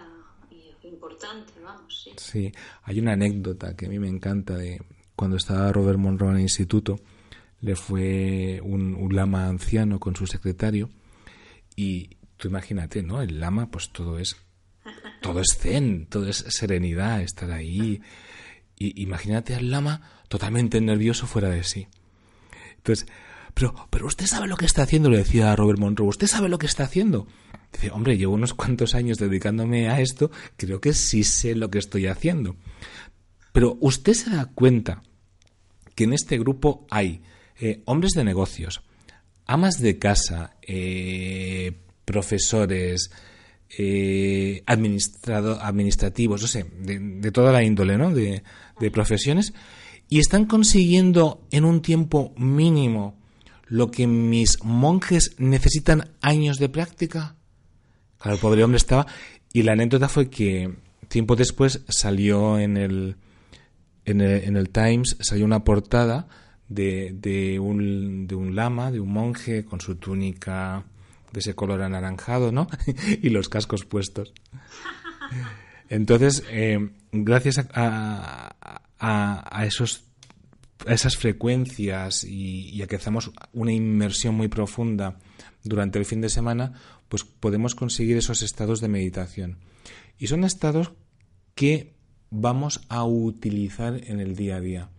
[0.82, 2.02] importante, vamos.
[2.02, 2.12] Sí.
[2.16, 4.82] sí, hay una anécdota que a mí me encanta de
[5.14, 7.00] cuando estaba Robert Monroe en el instituto,
[7.60, 10.88] le fue un, un lama anciano con su secretario
[11.76, 13.20] y tú imagínate, ¿no?
[13.20, 14.36] El lama, pues todo es
[15.20, 18.00] todo es zen, todo es serenidad, estar ahí.
[18.78, 21.88] Y imagínate al lama totalmente nervioso fuera de sí.
[22.78, 23.06] Entonces,
[23.60, 26.48] pero, pero usted sabe lo que está haciendo, le decía a Robert Monroe, usted sabe
[26.48, 27.26] lo que está haciendo.
[27.70, 31.78] Dice, hombre, llevo unos cuantos años dedicándome a esto, creo que sí sé lo que
[31.78, 32.56] estoy haciendo.
[33.52, 35.02] Pero usted se da cuenta
[35.94, 37.20] que en este grupo hay
[37.60, 38.80] eh, hombres de negocios,
[39.44, 41.72] amas de casa, eh,
[42.06, 43.10] profesores,
[43.76, 48.10] eh, administrativos, no sé, de, toda la índole, ¿no?
[48.10, 48.42] De,
[48.90, 49.52] profesiones,
[50.08, 53.19] y están consiguiendo en un tiempo mínimo
[53.70, 57.36] lo que mis monjes necesitan años de práctica.
[58.18, 59.06] Claro, el pobre hombre estaba.
[59.52, 60.74] Y la anécdota fue que
[61.08, 63.16] tiempo después salió en el,
[64.04, 66.28] en el, en el Times, salió una portada
[66.68, 70.84] de, de, un, de un lama, de un monje con su túnica
[71.32, 72.68] de ese color anaranjado, ¿no?
[73.22, 74.34] y los cascos puestos.
[75.88, 78.52] Entonces, eh, gracias a,
[78.98, 80.04] a, esos,
[80.86, 85.18] esas frecuencias y, a que hacemos una inmersión muy profunda
[85.62, 86.72] durante el fin de semana,
[87.08, 89.58] pues podemos conseguir esos estados de meditación.
[90.18, 90.92] Y son estados
[91.54, 91.94] que
[92.30, 94.90] vamos a utilizar en el día a día.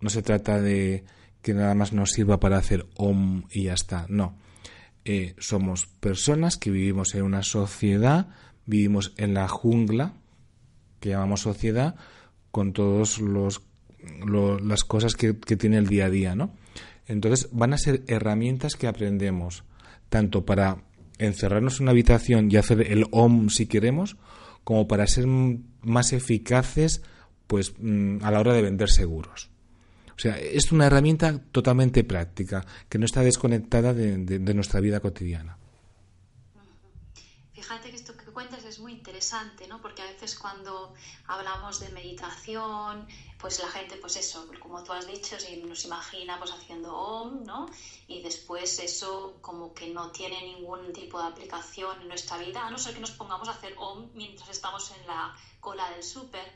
[0.00, 1.04] No se trata de
[1.42, 4.06] que nada más nos sirva para hacer om y ya está.
[4.08, 4.36] No
[5.04, 8.28] eh, somos personas que vivimos en una sociedad,
[8.66, 10.14] vivimos en la jungla
[11.00, 11.96] que llamamos sociedad,
[12.50, 12.74] con
[14.26, 16.54] todas las cosas que, tiene el día a día, ¿no?
[17.06, 19.64] Entonces van a ser herramientas que aprendemos
[20.08, 20.84] tanto para
[21.18, 24.16] encerrarnos en una habitación y hacer el OM si queremos,
[24.64, 27.02] como para ser más eficaces
[27.46, 29.50] pues mm, a la hora de vender seguros.
[30.20, 35.56] O sea, es una herramienta totalmente práctica, que no está desconectada de, nuestra vida cotidiana.
[37.54, 39.82] Fíjate que esto que cuentas es muy interesante, ¿no?
[39.82, 40.94] Porque a veces cuando
[41.26, 43.06] hablamos de meditación,
[43.38, 47.66] pues la gente, pues eso, como tú has dicho, nos imaginamos haciendo OM, ¿no?
[48.08, 52.70] Y después eso como que no tiene ningún tipo de aplicación en nuestra vida, a
[52.70, 56.50] no ser que nos pongamos a hacer OM mientras estamos en la cola del súper.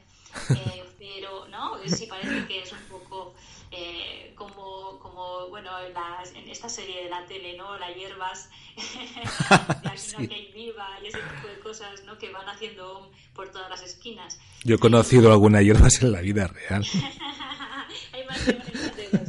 [0.50, 1.78] Eh, pero, ¿no?
[1.86, 3.34] Sí parece que es un poco
[3.70, 7.76] eh, como, como, bueno, en, esta serie de la tele, ¿no?
[7.78, 8.48] Las hierbas,
[9.96, 10.28] sí.
[10.28, 12.16] que viva y ese tipo de cosas, ¿no?
[12.18, 14.38] Que van haciendo por todas las esquinas.
[14.62, 16.84] Yo he conocido algunas hierbas en la vida real.
[18.12, 18.38] Hay más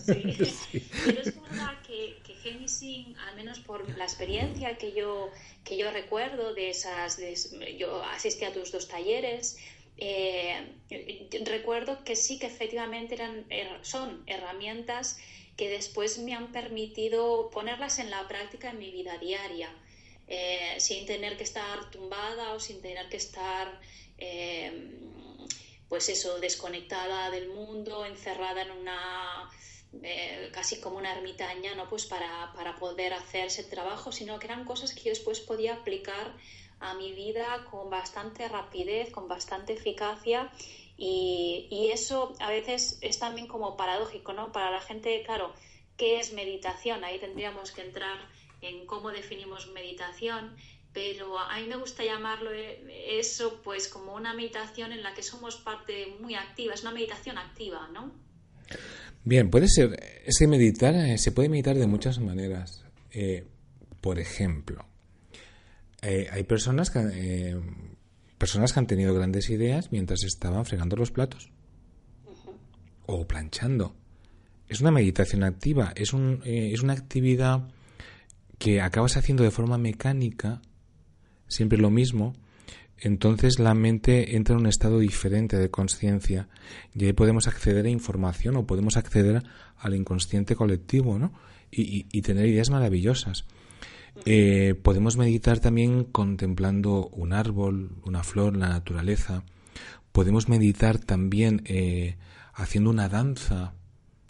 [0.06, 0.46] sí.
[0.46, 0.90] sí.
[1.06, 2.36] Pero es verdad que, que
[3.28, 5.30] al menos por la experiencia que yo,
[5.64, 7.36] que yo recuerdo de esas, de,
[7.78, 9.58] yo asistí a tus dos talleres,
[9.98, 10.76] eh,
[11.46, 15.18] recuerdo que sí que efectivamente eran, er, son herramientas
[15.56, 19.70] que después me han permitido ponerlas en la práctica en mi vida diaria,
[20.28, 23.80] eh, sin tener que estar tumbada o sin tener que estar,
[24.18, 24.92] eh,
[25.88, 29.50] pues eso, desconectada del mundo, encerrada en una,
[30.52, 31.88] casi como una ermitaña, ¿no?
[31.90, 35.76] Pues para, para poder hacer ese trabajo, sino que eran cosas que yo después podía
[35.76, 36.36] aplicar
[36.90, 40.52] a mi vida con bastante rapidez, con bastante eficacia
[40.98, 44.52] y, eso a veces es también como paradójico, ¿no?
[44.52, 45.54] Para la gente, claro,
[45.98, 47.04] ¿qué es meditación?
[47.04, 48.18] Ahí tendríamos que entrar
[48.62, 50.56] en cómo definimos meditación,
[50.94, 55.24] pero a mí me gusta llamarlo eh, eso pues como una meditación en la que
[55.24, 58.12] somos parte muy activa, es una meditación activa, ¿no?
[59.24, 62.84] Bien, puede ser, ese meditar, eh, se puede meditar de muchas maneras.
[63.12, 63.46] Eh,
[64.02, 64.86] por ejemplo,
[66.06, 67.60] eh, hay personas que, eh,
[68.38, 71.52] personas que han tenido grandes ideas mientras estaban fregando los platos
[73.08, 73.96] o planchando.
[74.68, 77.68] Es una meditación activa, es, un, eh, es una actividad
[78.58, 80.62] que acabas haciendo de forma mecánica,
[81.48, 82.34] siempre lo mismo,
[82.98, 86.48] entonces la mente entra en un estado diferente de conciencia
[86.94, 89.44] y ahí podemos acceder a información o podemos acceder
[89.78, 91.34] al inconsciente colectivo, ¿no?
[91.72, 93.44] Y, tener ideas maravillosas.
[94.24, 99.44] Eh, podemos meditar también contemplando un árbol, una flor, la naturaleza.
[100.12, 102.16] Podemos meditar también eh,
[102.54, 103.74] haciendo una danza,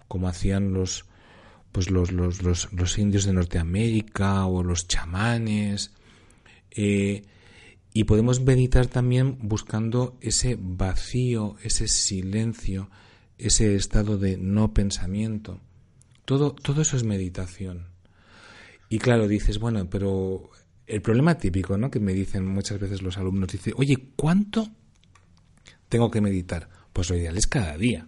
[0.08, 1.06] como hacían los,
[1.72, 5.92] pues los, los, los, indios de Norteamérica o los chamanes.
[6.72, 7.24] Eh,
[7.94, 12.90] y podemos meditar también buscando ese vacío, ese silencio,
[13.38, 15.62] ese estado de no pensamiento.
[16.26, 17.95] Todo, todo eso es meditación.
[18.90, 20.50] Y claro, dices, bueno, pero
[20.88, 21.90] el problema típico, ¿no?
[21.90, 24.70] Que me dicen muchas veces los alumnos, dice, oye, ¿cuánto
[25.90, 26.70] tengo que meditar?
[26.94, 28.08] Pues lo ideal es cada día.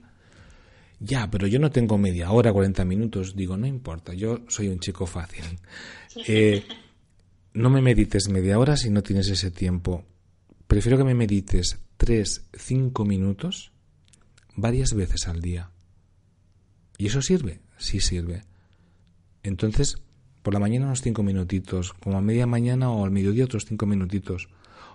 [1.00, 3.36] Ya, pero yo no tengo media hora, 40 minutos.
[3.36, 5.44] Digo, no importa, yo soy un chico fácil.
[6.26, 6.64] Eh,
[7.54, 10.04] no me medites media hora si no tienes ese tiempo.
[10.66, 13.72] Prefiero que me medites tres, cinco minutos
[14.56, 15.70] varias veces al día.
[16.98, 17.62] ¿Y eso sirve?
[17.78, 18.46] Sí sirve.
[19.44, 19.98] Entonces,
[20.48, 23.86] por la mañana unos cinco minutitos, como a media mañana o al mediodía otros cinco
[23.86, 24.48] minutitos.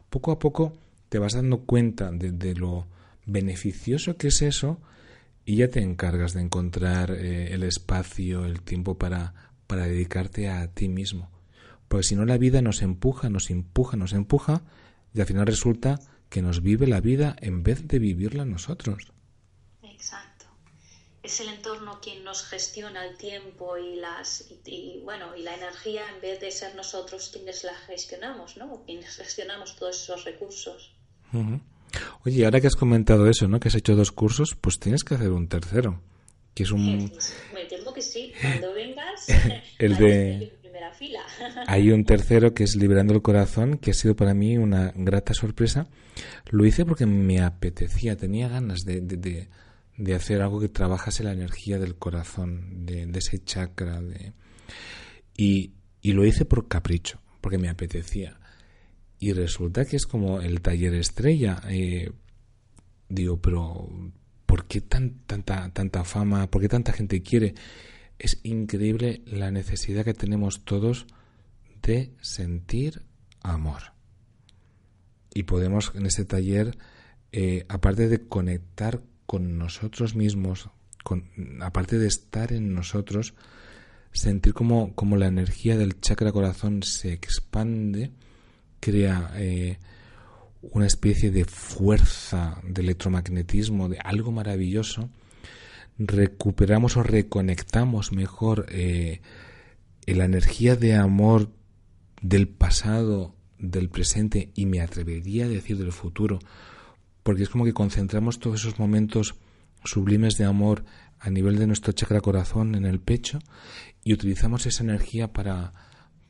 [0.08, 0.72] Poco a poco
[1.10, 2.86] te vas dando cuenta de, lo
[3.26, 4.80] beneficioso que es eso
[5.44, 9.34] y ya te encargas de encontrar eh, el espacio, el tiempo para,
[9.66, 11.28] para dedicarte a ti mismo.
[11.86, 14.62] Porque si no la vida nos empuja, nos empuja, nos empuja
[15.12, 19.11] y al final resulta que nos vive la vida en vez de vivirla nosotros.
[21.22, 26.02] Es el entorno quien nos gestiona el tiempo y las y, bueno y la energía
[26.14, 28.82] en vez de ser nosotros quienes la gestionamos, ¿no?
[28.84, 30.92] Quienes gestionamos todos esos recursos.
[32.24, 33.60] Oye, ahora que has comentado eso, ¿no?
[33.60, 36.00] Que has hecho dos cursos, pues tienes que hacer un tercero,
[36.54, 37.12] que es un.
[37.54, 38.32] Me temo que sí.
[38.40, 39.26] Cuando vengas.
[39.78, 40.52] el de
[41.66, 45.34] hay un tercero que es Liberando el Corazón, que ha sido para mí una grata
[45.34, 45.88] sorpresa.
[46.50, 49.48] Lo hice porque me apetecía, tenía ganas de, de,
[50.14, 54.00] hacer algo que trabajase la energía del corazón, de, ese chakra.
[54.00, 54.32] De...
[55.36, 58.38] Y, y lo hice por capricho, porque me apetecía.
[59.18, 61.60] Y resulta que es como el taller estrella.
[61.68, 62.10] Eh,
[63.08, 63.88] digo, pero
[64.46, 66.50] ¿por qué tan, tanta, tanta fama?
[66.50, 67.54] ¿Por qué tanta gente quiere?
[68.22, 71.06] es increíble la necesidad que tenemos todos
[71.82, 73.02] de sentir
[73.40, 73.94] amor.
[75.34, 76.78] Y podemos en este taller,
[77.32, 80.68] eh, aparte de conectar con nosotros mismos,
[81.62, 83.32] aparte de estar en nosotros,
[84.12, 88.10] sentir como, como, la energía del chakra corazón se expande,
[88.78, 89.78] crea eh,
[90.60, 95.08] una especie de fuerza de electromagnetismo, de algo maravilloso
[95.96, 99.22] recuperamos o reconectamos mejor eh,
[100.04, 101.48] la energía de amor
[102.20, 106.38] del pasado, del presente y me atrevería a decir del futuro,
[107.22, 109.34] porque es como que concentramos todos esos momentos
[109.84, 110.84] sublimes de amor
[111.18, 113.38] a nivel de nuestro chakra corazón en el pecho
[114.04, 115.72] y utilizamos esa energía para,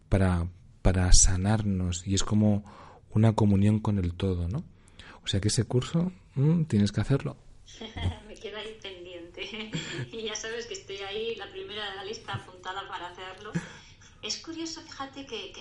[0.08, 0.46] para,
[0.82, 2.64] para sanarnos y es como
[3.10, 4.64] una comunión con el todo, ¿no?
[5.24, 7.36] O sea que ese curso mm, tienes que hacerlo.
[8.28, 8.76] me queda ahí
[10.12, 13.52] y ya sabes que estoy ahí, la primera de la lista apuntada para hacerlo.
[14.22, 15.52] Es curioso, fíjate que,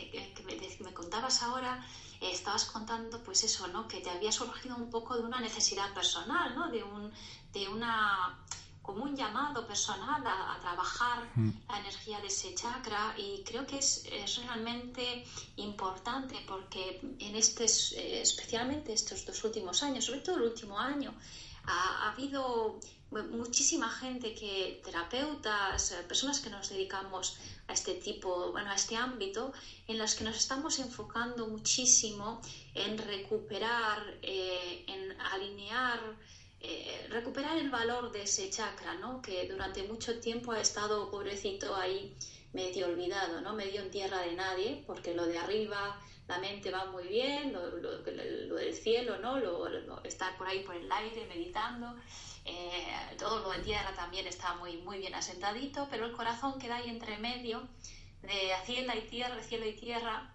[0.46, 1.84] me, contabas ahora,
[2.22, 3.88] estabas contando pues eso, ¿no?
[3.88, 6.70] Que te había surgido un poco de una necesidad personal, ¿no?
[6.70, 7.12] De un,
[7.52, 8.38] de una
[8.82, 11.50] como un llamado personal a, trabajar mm.
[11.70, 15.24] la energía de ese chakra y creo que es, es realmente
[15.58, 21.14] importante porque en este, eh, especialmente estos dos últimos años, sobre todo el último año,
[21.66, 22.80] ha, habido
[23.12, 28.96] muchísima gente que, terapeutas, eh, personas que nos dedicamos a este tipo, bueno, a este
[28.96, 29.54] ámbito,
[29.88, 32.42] en las que nos estamos enfocando muchísimo
[32.74, 36.00] en recuperar, eh, en alinear,
[36.62, 39.22] eh, recuperar el valor de ese chakra, ¿no?
[39.22, 42.16] Que durante mucho tiempo ha estado, pobrecito, ahí
[42.54, 43.54] medio olvidado, ¿no?
[43.54, 48.56] Medio en tierra de nadie, porque lo de arriba, la mente va muy bien, lo,
[48.56, 49.40] del cielo, ¿no?
[49.40, 49.68] Lo,
[50.04, 51.96] estar por ahí por el aire meditando,
[52.46, 56.90] eh, todo de tierra también está muy, muy bien asentadito, pero el corazón queda ahí
[56.90, 57.68] entre medio
[58.24, 60.34] de hacienda y tierra, cielo y tierra,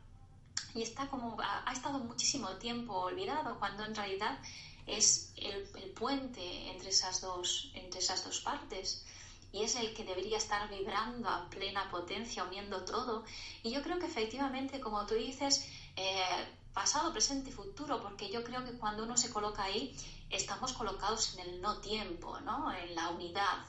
[0.74, 4.38] y está como, ha, estado muchísimo tiempo olvidado, cuando en realidad
[4.86, 5.64] es el,
[5.94, 9.04] puente entre esas, dos, entre esas dos partes
[9.52, 13.24] y es el que debería estar vibrando a plena potencia, uniendo todo.
[13.62, 15.66] Y yo creo que efectivamente, como tú dices,
[15.96, 16.46] eh,
[16.76, 19.96] pasado, presente y futuro, porque yo creo que cuando uno se coloca ahí,
[20.28, 22.70] estamos colocados en el no tiempo, ¿no?
[22.70, 23.64] en la unidad,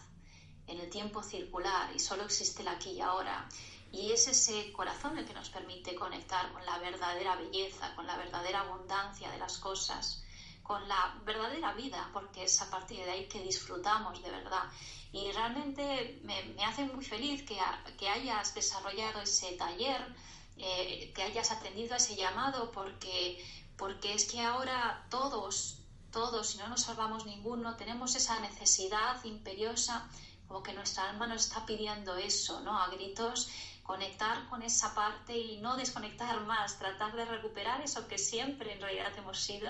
[0.68, 3.47] en el tiempo circular, y solo existe el aquí y ahora.
[3.93, 8.18] Y es ese corazón el que nos permite conectar con la verdadera belleza, con la
[8.18, 10.26] verdadera abundancia de las cosas,
[10.62, 14.66] con la verdadera vida, porque es a partir de ahí que disfrutamos de verdad.
[15.14, 17.58] Y realmente me, hace muy feliz que,
[17.97, 20.14] que, hayas desarrollado ese taller,
[20.60, 23.43] eh, que hayas atendido a ese llamado, porque,
[23.78, 25.80] porque es que ahora todos,
[26.12, 30.10] todos, si no nos salvamos ninguno, tenemos esa necesidad imperiosa,
[30.47, 32.82] como que nuestra alma nos está pidiendo eso, ¿no?
[32.82, 33.49] A gritos,
[33.84, 38.82] conectar con esa parte y no desconectar más, tratar de recuperar eso que siempre en
[38.82, 39.70] realidad hemos sido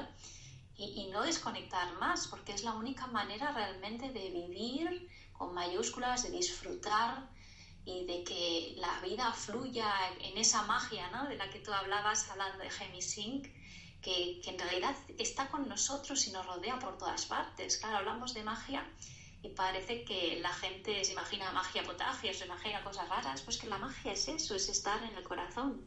[0.76, 6.32] y, no desconectar más, porque es la única manera realmente de vivir con mayúsculas, de
[6.32, 7.30] disfrutar
[7.88, 11.28] y de que la vida fluya en esa magia ¿no?
[11.30, 13.48] de la que tú hablabas hablando de Gemisync,
[14.02, 17.78] que, que en realidad está con nosotros y nos rodea por todas partes.
[17.78, 18.86] Claro, hablamos de magia
[19.42, 23.68] y parece que la gente se imagina magia potagia, se imagina cosas raras, pues que
[23.68, 25.82] la magia es eso, es estar en el corazón.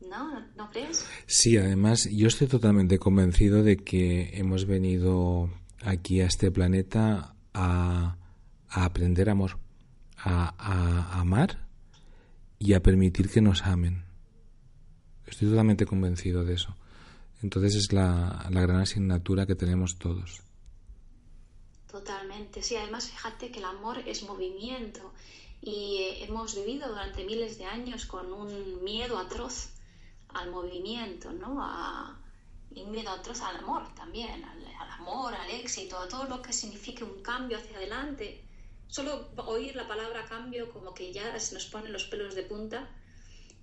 [0.00, 0.40] ¿No?
[0.54, 1.04] ¿No crees?
[1.26, 5.50] Sí, además yo estoy totalmente convencido de que hemos venido
[5.82, 8.16] aquí a este planeta a,
[8.68, 9.58] aprender amor,
[10.18, 11.66] a, a, amar
[12.58, 14.04] y a permitir que nos amen.
[15.26, 16.74] Estoy totalmente convencido de eso.
[17.42, 20.42] Entonces es la, gran asignatura que tenemos todos.
[21.90, 25.12] Totalmente, sí, además fíjate que el amor es movimiento
[25.62, 29.70] y hemos vivido durante miles de años con un miedo atroz
[30.28, 31.62] al movimiento, ¿no?
[31.62, 32.18] A,
[32.74, 36.52] y un miedo atroz al amor también, al, amor, al éxito, a todo lo que
[36.52, 38.44] signifique un cambio hacia adelante.
[38.88, 42.88] Solo oír la palabra cambio como que ya se nos ponen los pelos de punta.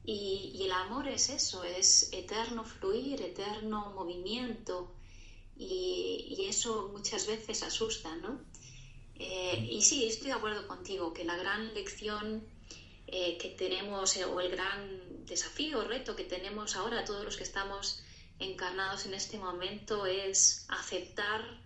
[0.03, 4.91] Y, el amor es eso, es eterno fluir, eterno movimiento.
[5.57, 8.39] Y, eso muchas veces asusta, ¿no?
[9.17, 12.43] Eh, y sí, estoy de acuerdo contigo que la gran lección
[13.07, 17.43] eh, que tenemos eh, o el gran desafío reto que tenemos ahora todos los que
[17.43, 18.03] estamos
[18.39, 21.64] encarnados en este momento es aceptar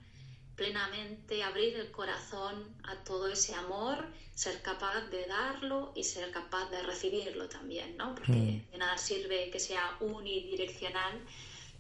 [0.60, 4.06] plenamente, abrir el corazón a todo ese amor,
[4.36, 8.14] ser capaz de darlo y ser capaz de recibirlo también, ¿no?
[8.14, 8.72] Porque mm.
[8.72, 11.22] de nada sirve que sea unidireccional,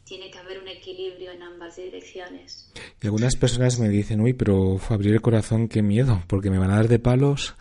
[0.06, 2.72] tiene que haber un equilibrio en ambas direcciones.
[3.02, 6.72] Y algunas personas me dicen, uy, pero abrir el corazón, qué miedo, porque me van
[6.72, 7.56] a dar de palos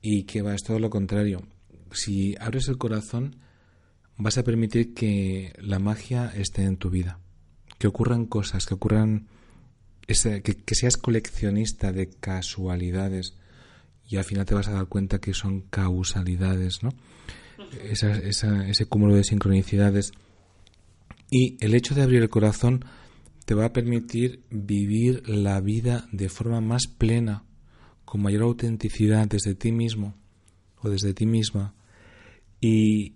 [0.00, 1.42] y que va, es todo lo contrario.
[1.92, 3.36] Si abres el corazón,
[4.16, 7.20] vas a permitir que la magia esté en tu vida,
[7.78, 9.28] que ocurran cosas, que ocurran,
[10.14, 13.34] que, seas coleccionista de casualidades
[14.08, 16.90] y al final te vas a dar cuenta que son causalidades, ¿no?
[17.82, 20.12] ese cúmulo de sincronicidades.
[21.30, 22.84] Y el hecho de abrir el corazón
[23.44, 27.44] te va a permitir vivir la vida de forma más plena,
[28.04, 30.16] con mayor autenticidad desde ti mismo
[30.82, 31.74] o desde ti misma
[32.60, 33.14] y,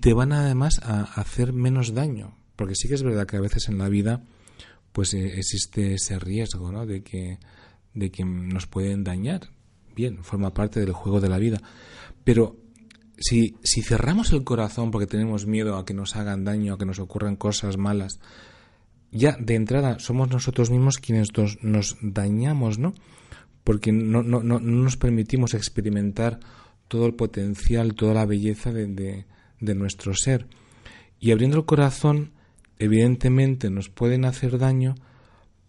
[0.00, 3.68] te van además a hacer menos daño, porque sí que es verdad que a veces
[3.68, 4.24] en la vida
[4.96, 6.86] pues eh, existe ese riesgo ¿no?
[6.86, 7.38] de, que,
[7.92, 9.50] de que nos pueden dañar.
[9.94, 11.60] Bien, forma parte del juego de la vida.
[12.24, 12.56] Pero
[13.18, 16.86] si, si cerramos el corazón porque tenemos miedo a que nos hagan daño, a que
[16.86, 18.20] nos ocurran cosas malas,
[19.12, 22.94] ya de entrada somos nosotros mismos quienes nos, nos dañamos, ¿no?
[23.64, 26.40] porque no, no, no, nos permitimos experimentar
[26.88, 29.26] todo el potencial, toda la belleza de,
[29.60, 30.46] de, nuestro ser.
[31.20, 32.30] Y abriendo el corazón,
[32.78, 34.94] evidentemente nos pueden hacer daño,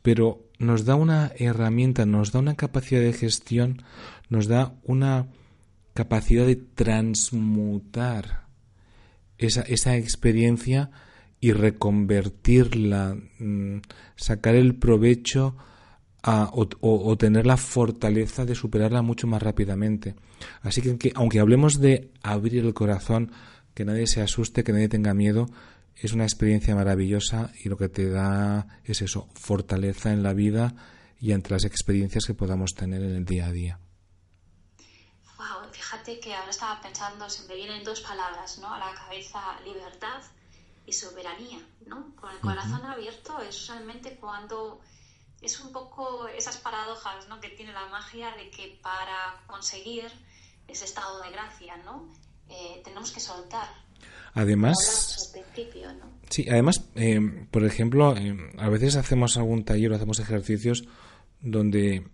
[0.02, 3.84] pero nos da una herramienta, nos da una capacidad de gestión,
[4.30, 5.28] nos da una
[5.94, 8.48] capacidad de transmutar
[9.38, 10.92] esa, esa experiencia
[11.40, 13.82] y reconvertirla, mm,
[14.16, 15.56] sacar el provecho
[16.82, 20.16] o, tener la fortaleza de superarla mucho más rápidamente.
[20.62, 23.32] Así que, aunque hablemos de abrir el corazón,
[23.74, 25.48] que nadie se asuste, que nadie tenga miedo,
[26.00, 30.74] es una experiencia maravillosa y lo que te da es eso, fortaleza en la vida
[31.20, 33.80] y entre las experiencias que podamos tener en el día a día.
[35.38, 38.74] Wow, fíjate que ahora estaba pensando, se me vienen dos palabras, ¿no?
[38.74, 40.22] A la cabeza, libertad
[40.86, 42.16] y soberanía, ¿no?
[42.16, 44.82] Con el corazón abierto es realmente cuando
[45.42, 47.40] es un poco esas paradojas ¿no?
[47.40, 50.12] que tiene la magia de que para conseguir
[50.68, 52.12] ese estado de gracia, ¿no?
[52.50, 53.70] Eh, tenemos que soltar.
[54.34, 55.34] Además,
[56.30, 57.20] sí, además, eh,
[57.52, 60.86] por ejemplo, eh, a veces hacemos algún taller o hacemos ejercicios
[61.42, 62.06] donde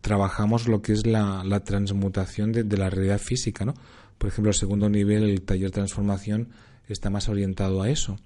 [0.00, 3.74] trabajamos lo que es la, la transmutación de, de, la realidad física, ¿no?
[4.18, 6.50] Por ejemplo, el segundo nivel, el taller transformación,
[6.88, 8.18] está más orientado a eso.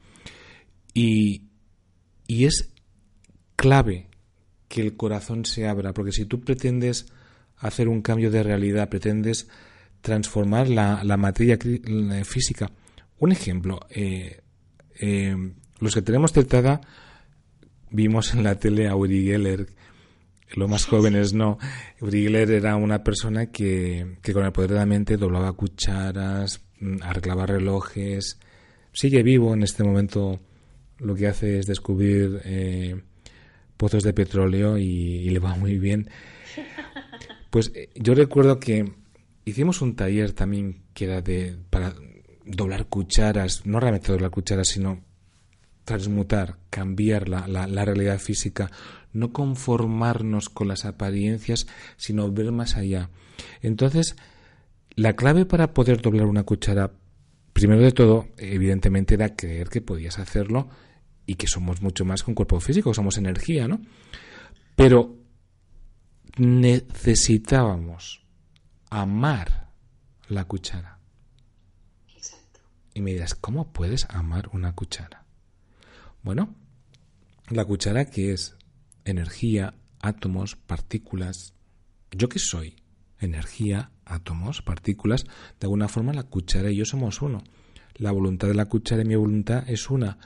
[0.92, 1.48] Y,
[2.26, 2.72] y es
[3.56, 4.08] clave
[4.68, 7.06] que el corazón se abra, porque si tú pretendes
[7.58, 9.48] hacer un cambio de realidad, pretendes
[10.00, 11.58] transformar la, la materia
[12.24, 12.70] física.
[13.18, 14.40] Un ejemplo, eh,
[15.00, 15.36] eh,
[15.80, 16.80] los que tenemos tratada
[17.90, 19.66] vimos en la tele a Uri Geller,
[20.54, 21.58] los más jóvenes no.
[22.00, 26.62] Uri Geller era una persona que, que con el poder de la mente doblaba cucharas,
[26.80, 28.38] mm, arreglaba relojes.
[28.92, 30.40] Sigue vivo en este momento.
[30.98, 33.02] Lo que hace es descubrir eh,
[33.76, 36.08] pozos de petróleo y, le va muy bien.
[37.48, 38.92] Pues eh, yo recuerdo que
[39.46, 41.94] hicimos un taller también que era de para
[42.44, 45.00] doblar cucharas, no realmente doblar cucharas, sino
[45.84, 48.70] transmutar, cambiar la, la, realidad física,
[49.12, 53.08] no conformarnos con las apariencias, sino ver más allá.
[53.62, 54.16] Entonces,
[54.96, 56.92] la clave para poder doblar una cuchara,
[57.52, 60.68] primero de todo, evidentemente era creer que podías hacerlo
[61.24, 63.80] y que somos mucho más que un cuerpo físico, somos energía, ¿no?
[64.74, 65.16] Pero
[66.36, 68.25] necesitábamos
[68.90, 69.70] amar
[70.28, 70.98] la cuchara.
[72.14, 72.60] Exacto.
[72.94, 75.24] Y me dirás, ¿cómo puedes amar una cuchara?
[76.22, 76.54] Bueno,
[77.48, 78.56] la cuchara que es
[79.04, 81.54] energía, átomos, partículas.
[82.10, 82.76] ¿Yo qué soy?
[83.20, 85.24] Energía, átomos, partículas.
[85.60, 87.42] De alguna forma la cuchara y yo somos uno.
[87.94, 90.18] La voluntad de la cuchara y mi voluntad es una.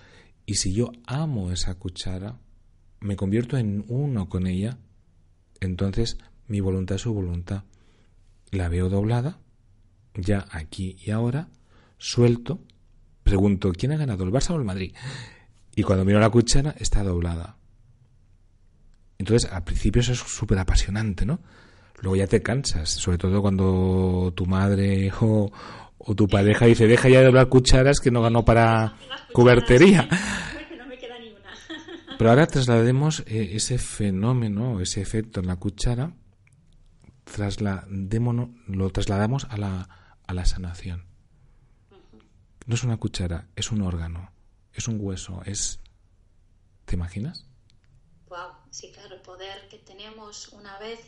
[0.47, 2.39] Y si yo amo esa cuchara,
[3.01, 4.79] me convierto en uno con ella,
[5.61, 7.65] entonces mi voluntad es su voluntad.
[8.51, 9.38] La veo doblada,
[10.14, 11.48] ya aquí y ahora,
[11.98, 12.61] suelto,
[13.22, 14.94] pregunto, ¿quién ha ganado, el Barça o el Madrid?
[15.76, 17.57] Y cuando miro la cuchara está doblada.
[19.18, 21.40] Entonces, al principio eso es súper apasionante, ¿no?
[22.01, 25.53] Luego ya te cansas, sobre todo cuando tu madre o,
[26.16, 28.96] tu pareja dice, deja ya de doblar cucharas que no ganó para
[29.32, 30.09] cubertería.
[32.18, 36.12] Pero ahora traslademos eh, ese fenómeno, ese efecto en la cuchara,
[38.66, 41.05] lo trasladamos a la, a la sanación.
[42.66, 44.31] No es una cuchara, es un órgano
[44.81, 45.79] es un hueso, es...
[46.85, 47.45] ¿Te imaginas?
[48.29, 50.99] Wow, sí, claro, el poder que tenemos una vez,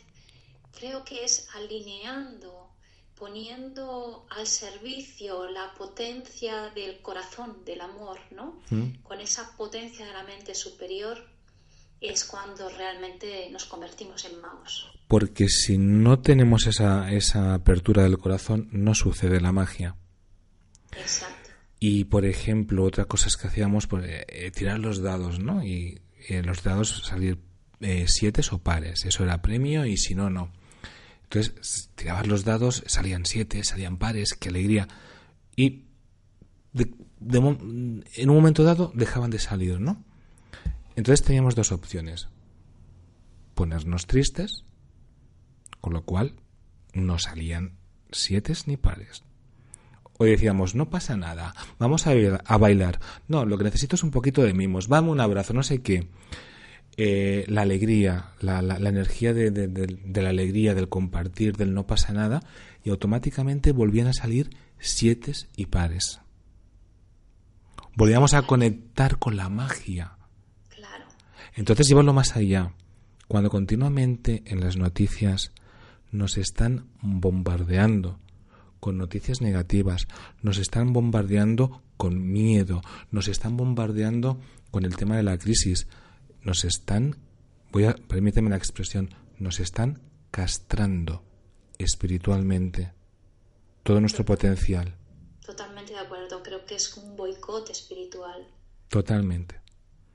[0.71, 2.69] creo que es alineando,
[3.15, 8.61] poniendo al servicio la potencia del corazón, del amor, ¿no?
[8.69, 9.01] Mm.
[9.03, 11.17] Con esa potencia de la mente superior
[11.99, 14.91] es cuando realmente nos convertimos en magos.
[15.07, 19.95] Porque si no tenemos esa, esa apertura del corazón, no sucede la magia.
[20.97, 21.49] Exacto.
[21.79, 25.63] Y, por ejemplo, otra cosa es que hacíamos, pues, eh, tirar los dados, ¿no?
[25.63, 27.39] Y en los dados salir
[27.81, 29.05] eh, siete o pares.
[29.05, 30.51] Eso era premio y si no, no.
[31.23, 34.87] Entonces, tirabas los dados, salían siete, salían pares, qué alegría.
[35.55, 35.83] Y
[36.75, 40.03] en un momento dado dejaban de salir, ¿no?
[40.95, 42.29] Entonces teníamos dos opciones.
[43.55, 44.63] Ponernos tristes,
[45.83, 46.35] con lo cual
[46.93, 47.73] no salían
[48.09, 49.25] siete ni pares
[50.17, 53.01] o decíamos, no pasa nada, vamos a, a bailar.
[53.27, 56.07] No, lo que necesito es un poquito de mimos, vamos un abrazo, no sé qué.
[56.95, 62.13] Eh, la alegría, la, la, energía de, de, la alegría, del compartir, del no pasa
[62.13, 62.41] nada,
[62.85, 66.21] y automáticamente volvían a salir siete y pares.
[67.95, 70.13] Volvíamos a conectar con la magia.
[70.69, 71.05] Claro.
[71.55, 72.71] Entonces llévalo más allá.
[73.27, 75.51] Cuando continuamente en las noticias
[76.13, 78.19] nos están bombardeando
[78.79, 80.07] con noticias negativas,
[80.41, 84.39] nos están bombardeando con miedo, nos están bombardeando
[84.71, 85.87] con el tema de la crisis,
[86.41, 87.17] nos están,
[87.71, 90.01] voy a, permíteme la expresión, nos están
[90.31, 91.23] castrando
[91.77, 92.93] espiritualmente
[93.83, 94.95] todo nuestro potencial.
[95.45, 98.47] Totalmente de acuerdo, creo que es un boicot espiritual.
[98.87, 99.59] Totalmente.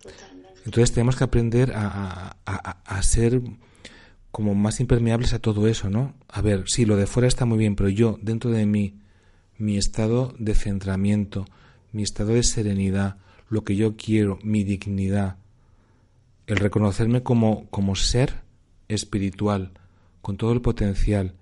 [0.00, 0.60] Totalmente.
[0.64, 3.42] Entonces tenemos que aprender a, a, a ser
[4.38, 6.14] como más impermeables a todo eso, ¿no?
[6.28, 8.94] A ver, sí, lo de fuera está muy bien, pero yo, dentro de mí,
[9.56, 11.44] mi estado de centramiento,
[11.90, 13.16] mi estado de serenidad,
[13.48, 15.38] lo que yo quiero, mi dignidad,
[16.46, 18.42] el reconocerme como, como ser
[18.86, 19.72] espiritual,
[20.22, 21.34] con todo el potencial,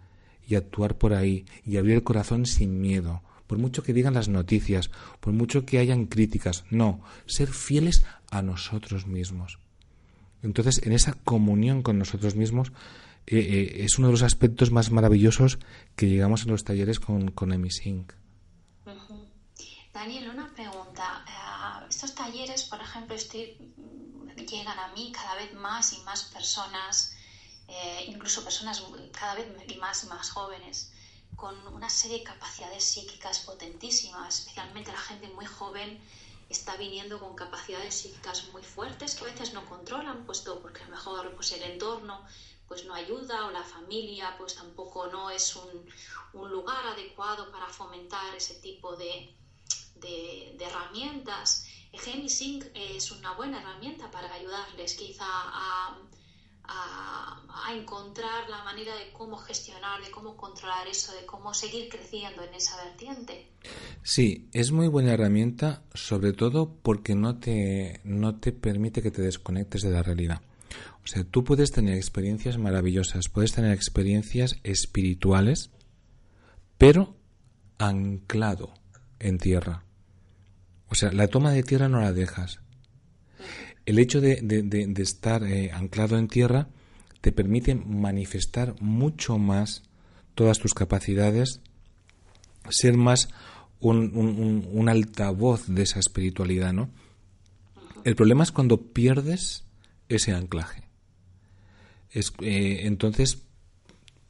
[0.49, 4.31] y actuar por ahí, y abrir el corazón sin miedo, por mucho que digan las
[4.31, 4.91] noticias,
[5.21, 9.59] por mucho que hayan críticas, no, ser fieles a nosotros mismos.
[10.43, 12.73] Entonces, en esa comunión con nosotros mismos
[13.27, 15.59] eh, eh, es uno de los aspectos más maravillosos
[15.97, 18.13] que llegamos en los talleres con, con Emisync.
[19.93, 21.25] Daniel, una pregunta.
[21.27, 27.17] Eh, estos talleres, por ejemplo, llegan a mí cada vez más y más personas,
[28.07, 28.85] incluso personas
[29.19, 29.47] cada vez
[29.79, 30.93] más y más jóvenes,
[31.35, 35.99] con una serie de capacidades psíquicas potentísimas, especialmente la gente muy joven
[36.49, 40.87] está viniendo con capacidades psíquicas muy fuertes que a veces no controlan, puesto porque a
[40.87, 42.25] lo mejor pues, el entorno
[42.69, 45.87] pues no ayuda o la familia pues tampoco no es un,
[46.51, 49.35] lugar adecuado para fomentar ese tipo de,
[49.95, 51.67] de, herramientas.
[51.93, 55.97] Gemisync es una buena herramienta para ayudarles quizá a,
[56.69, 57.43] a,
[57.75, 62.55] encontrar la manera de cómo gestionar, de cómo controlar eso, de cómo seguir creciendo en
[62.55, 63.49] esa vertiente.
[64.05, 69.21] Sí, es muy buena herramienta, sobre todo porque no te, no te permite que te
[69.21, 70.41] desconectes de la realidad.
[71.05, 75.71] O sea, tú puedes tener experiencias maravillosas, puedes tener experiencias espirituales,
[76.79, 77.17] pero
[77.79, 78.73] anclado
[79.19, 79.85] en tierra.
[80.89, 82.61] O sea, la toma de tierra no la dejas.
[83.87, 86.69] El hecho de, estar eh, anclado en tierra
[87.21, 89.83] te permite manifestar mucho más
[90.35, 91.61] todas tus capacidades,
[92.69, 93.29] ser más
[93.81, 96.91] un, altavoz de esa espiritualidad, ¿no?
[98.05, 99.65] El problema es cuando pierdes
[100.09, 100.85] ese anclaje.
[102.11, 103.43] Es, eh, entonces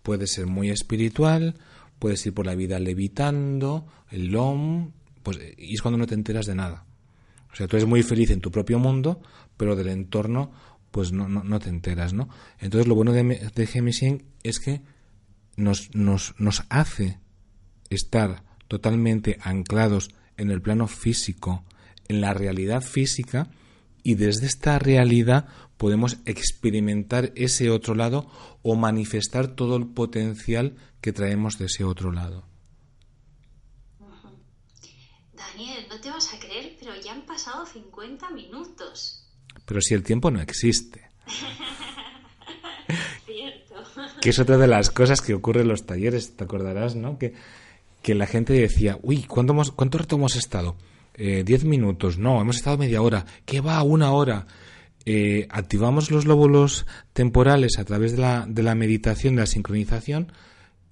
[0.03, 1.57] puedes ser muy espiritual,
[1.99, 4.93] puedes ir por la vida levitando, el LOM,
[5.23, 6.87] pues, y es cuando no te enteras de nada.
[7.53, 9.21] O sea, tú eres muy feliz en tu propio mundo,
[9.57, 10.53] pero del entorno,
[10.91, 12.29] pues no, no, te enteras, ¿no?
[12.59, 14.83] Entonces, lo bueno de, de es que
[15.57, 17.19] nos, nos, nos hace
[17.91, 21.65] estar totalmente anclados en el plano físico,
[22.09, 23.49] en la realidad física,
[24.03, 28.31] y desde esta realidad podemos experimentar ese otro lado
[28.63, 32.45] o manifestar todo el potencial que traemos de ese otro lado.
[35.33, 39.26] Daniel, no te vas a creer, pero ya han pasado 50 minutos.
[39.67, 41.03] Pero si el tiempo no existe.
[43.27, 43.75] Cierto.
[44.21, 47.19] Que es otra de las cosas que ocurre en los talleres, te acordarás, ¿no?
[47.19, 47.35] Que,
[48.03, 50.77] que la gente decía, uy, ¿cuánto, hemos, ¿cuánto rato hemos estado?
[51.15, 53.27] Eh, diez minutos, no, hemos estado media hora.
[53.45, 53.83] ¿Qué va?
[53.83, 54.47] Una hora.
[55.07, 60.33] Eh, activamos los lóbulos temporales a través de la, de la meditación, de la sincronización,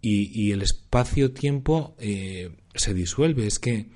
[0.00, 3.46] y, y el espacio-tiempo eh, se disuelve.
[3.46, 3.86] Es que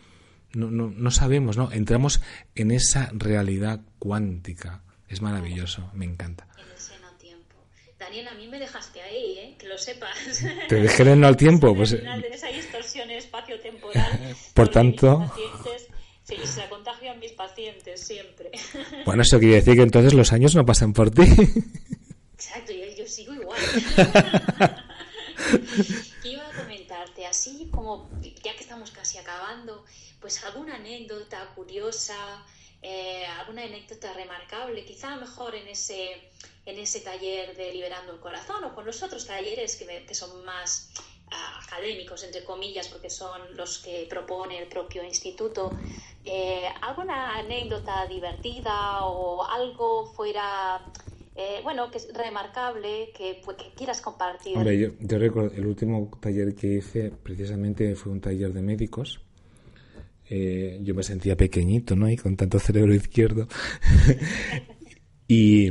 [0.53, 1.71] no, no, no sabemos, ¿no?
[1.73, 2.21] Entramos
[2.55, 4.83] en esa realidad cuántica.
[5.09, 6.47] Es maravilloso, me encanta.
[6.59, 7.57] En el seno tiempo.
[7.99, 9.57] Daniel, a mí me dejaste ahí, ¿eh?
[9.59, 10.13] Que lo sepas.
[10.69, 11.95] Te dejé en el tiempo, pues.
[11.95, 14.37] Al de esa distorsión espacio-temporal.
[14.55, 15.33] Por tanto.
[16.29, 18.51] Sí, se a mis pacientes siempre.
[19.07, 21.23] Bueno, eso quiere decir que entonces los años no pasan por ti.
[22.35, 23.59] Exacto, yo, yo sigo igual.
[26.25, 28.11] Iba a comentarte, así como
[28.45, 29.87] ya que estamos casi acabando,
[30.21, 32.45] pues alguna anécdota curiosa,
[32.83, 36.31] eh, alguna anécdota remarcable, quizá mejor en ese,
[36.67, 40.93] en ese taller de Liberando el Corazón o con los otros talleres que, son más
[41.31, 45.71] ah, académicos, entre comillas, porque son los que propone el propio instituto.
[46.25, 50.85] Eh, ¿Alguna anécdota divertida o algo fuera
[51.41, 54.57] eh, bueno, que es remarcable, que, pues, que quieras compartir.
[54.57, 59.21] Hombre, yo, yo, recuerdo, el último taller que hice precisamente fue un taller de médicos
[60.31, 62.09] eh, yo me sentía pequeñito, ¿no?
[62.11, 63.49] Y con tanto cerebro izquierdo.
[65.29, 65.71] y,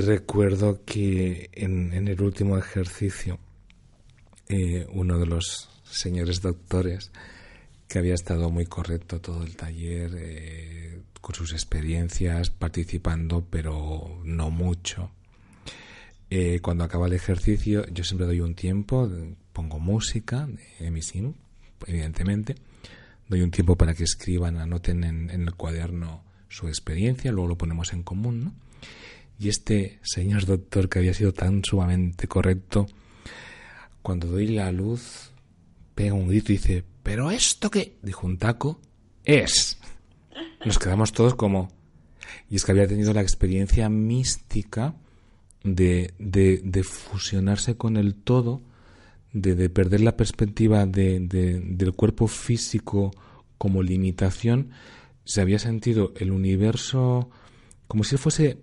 [0.00, 3.38] recuerdo que en, el último ejercicio,
[4.48, 7.12] eh, uno de los señores doctores,
[7.88, 14.50] que había estado muy correcto todo el taller, eh, con sus experiencias, participando, pero no
[14.50, 15.10] mucho.
[16.62, 19.08] cuando acaba el ejercicio, yo siempre doy un tiempo,
[19.52, 20.48] pongo música
[20.80, 21.34] Emisim,
[21.86, 22.56] evidentemente,
[23.32, 27.94] doy un tiempo para que escriban, anoten en, el cuaderno su experiencia, luego lo ponemos
[27.94, 28.54] en común, ¿no?
[29.38, 32.86] Y este señor doctor que había sido tan sumamente correcto,
[34.02, 35.30] cuando doy la luz,
[35.94, 37.96] pega un grito y dice, ¿pero esto qué?
[38.02, 38.78] Dijo un taco,
[39.24, 39.78] es.
[40.66, 41.70] Nos quedamos todos como...
[42.50, 44.94] Y es que había tenido la experiencia mística
[45.64, 48.60] de, de, de fusionarse con el todo
[49.32, 53.12] de, perder la perspectiva de, del cuerpo físico
[53.58, 54.70] como limitación,
[55.24, 57.30] se había sentido el universo
[57.86, 58.58] como si fuese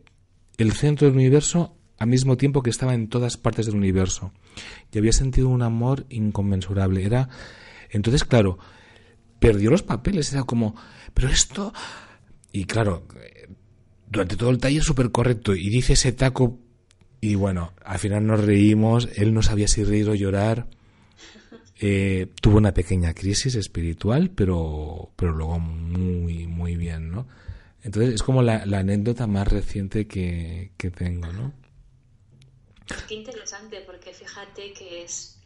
[0.57, 4.31] el centro del universo al mismo tiempo que estaba en todas partes del universo.
[4.91, 7.05] Y había sentido un amor inconmensurable.
[7.05, 7.29] Era.
[7.91, 8.57] Entonces, claro,
[9.39, 10.33] perdió los papeles.
[10.33, 10.75] Era como.
[11.13, 11.73] Pero esto.
[12.51, 13.05] Y claro,
[14.09, 15.53] durante todo el taller súper correcto.
[15.53, 16.57] Y dice ese taco
[17.21, 20.67] y bueno, al final nos reímos, él no sabía si reír o llorar.
[21.81, 27.27] Eh, tuvo una pequeña crisis espiritual, pero, pero luego muy, muy bien, ¿no?
[27.83, 31.53] Entonces es como la, anécdota más reciente que, que tengo, ¿no?
[33.07, 35.39] Qué interesante, porque fíjate que es,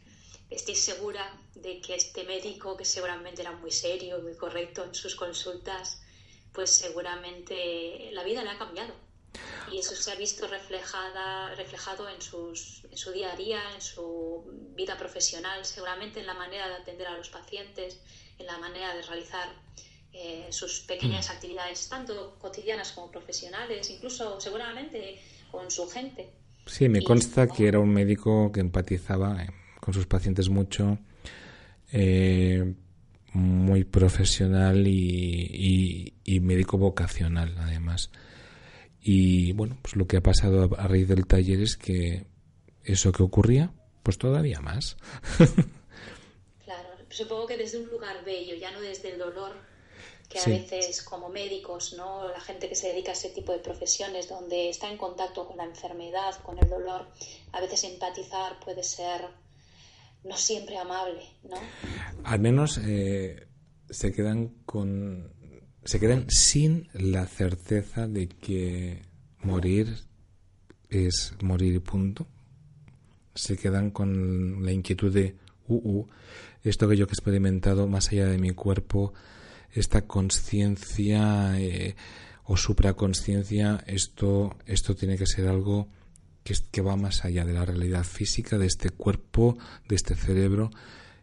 [0.50, 5.14] estoy segura de que este médico, que seguramente era muy serio, muy correcto en sus
[5.14, 6.02] consultas,
[6.52, 8.94] pues seguramente la vida le ha cambiado.
[9.72, 13.80] Y eso se ha visto reflejada, reflejado en, sus, en su día a día, en
[13.80, 14.44] su
[14.76, 18.00] vida profesional, seguramente en la manera de atender a los pacientes,
[18.38, 19.48] en la manera de realizar
[20.12, 21.32] eh, sus pequeñas mm.
[21.32, 25.20] actividades, tanto cotidianas como profesionales, incluso seguramente
[25.50, 26.30] con su gente.
[26.66, 29.48] Sí, me consta que era un médico que empatizaba eh,
[29.80, 30.98] con sus pacientes mucho,
[31.92, 32.74] eh,
[33.32, 38.10] muy profesional y, médico vocacional, además.
[39.06, 42.24] Y bueno, pues lo que ha pasado a raíz del taller es que
[42.82, 43.70] eso que ocurría,
[44.02, 44.96] pues todavía más.
[46.64, 49.52] claro, supongo que desde un lugar bello, ya no desde el dolor
[50.30, 52.28] que a veces como médicos, ¿no?
[52.28, 55.58] la gente que se dedica a ese tipo de profesiones donde está en contacto con
[55.58, 57.06] la enfermedad, con el dolor,
[57.52, 59.20] a veces empatizar puede ser
[60.24, 61.56] no siempre amable, ¿no?
[62.24, 63.46] Al menos eh,
[63.90, 65.34] se quedan con
[65.84, 69.02] se quedan sin la certeza de que
[69.42, 69.94] morir
[70.88, 72.26] es morir punto.
[73.34, 75.36] Se quedan con la inquietud de,
[75.68, 76.08] uh, uh,
[76.62, 79.12] esto que yo he experimentado más allá de mi cuerpo,
[79.72, 81.96] esta conciencia eh,
[82.44, 85.88] o supraconsciencia, esto, esto tiene que ser algo
[86.44, 89.58] que, que va más allá de la realidad física, de este cuerpo,
[89.88, 90.70] de este cerebro,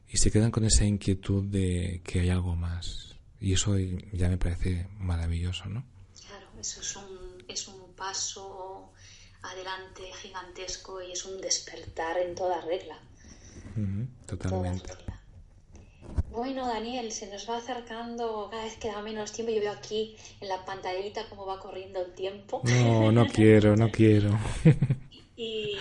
[0.10, 3.11] y se quedan con esa inquietud de que hay algo más.
[3.42, 3.76] Y eso
[4.14, 5.84] ya me parece maravilloso, ¿no?
[6.28, 8.94] Claro, eso es un, es un paso
[9.42, 13.00] adelante gigantesco y es un despertar en toda regla.
[14.28, 14.94] totalmente.
[16.30, 19.52] Bueno, Daniel, se nos va acercando, cada vez queda menos tiempo.
[19.52, 22.62] Yo veo aquí en la pantallita cómo va corriendo el tiempo.
[22.64, 24.40] No, no quiero, no quiero.
[25.36, 25.78] y,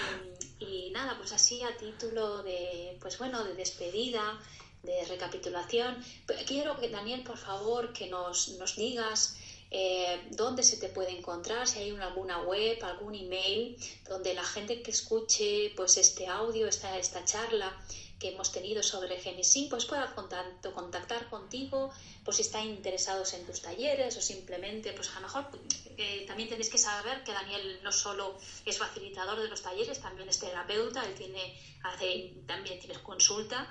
[0.93, 4.39] nada, pues así a título de, pues bueno, de despedida,
[4.83, 6.03] de recapitulación,
[6.47, 9.37] quiero que Daniel, por favor, que nos, nos digas
[9.70, 13.76] eh, dónde se te puede encontrar, si hay alguna web, algún email,
[14.09, 17.76] donde la gente que escuche pues este audio, esta, esta charla,
[18.20, 21.91] que hemos tenido sobre Genesis, pues pueda contactar contigo
[22.22, 25.49] por si están interesados en tus talleres o simplemente, pues a lo mejor
[25.97, 30.28] eh, también tenéis que saber que Daniel no solo es facilitador de los talleres, también
[30.28, 33.66] es terapeuta, él tiene, hace, también tienes consulta.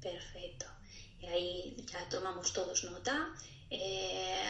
[0.00, 0.66] Perfecto.
[1.20, 3.28] Y ahí ya tomamos todos nota.
[3.70, 4.44] Eh,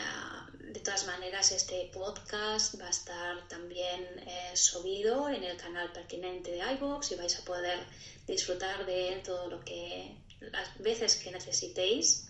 [0.59, 6.51] de todas maneras, este podcast va a estar también eh, subido en el canal pertinente
[6.51, 7.79] de iVoox y vais a poder
[8.27, 12.27] disfrutar de todo lo que las veces que necesitéis.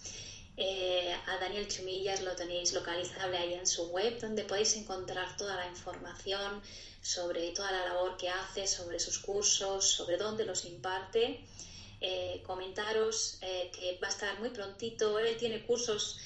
[0.58, 5.56] Eh, a Daniel Chumillas lo tenéis localizable ahí en su web, donde podéis encontrar toda
[5.56, 6.62] la información
[7.02, 11.44] sobre toda la labor que hace, sobre sus cursos, sobre dónde los imparte.
[12.00, 15.18] Eh, comentaros eh, que va a estar muy prontito.
[15.18, 16.20] Él tiene cursos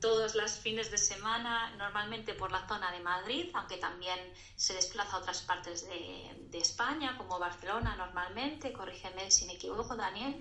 [0.00, 4.18] todos los fines de semana, normalmente por la zona de Madrid, aunque también
[4.56, 8.72] se desplaza a otras partes de, de España, como Barcelona normalmente.
[8.72, 10.34] Corrígeme si me equivoco, Daniel.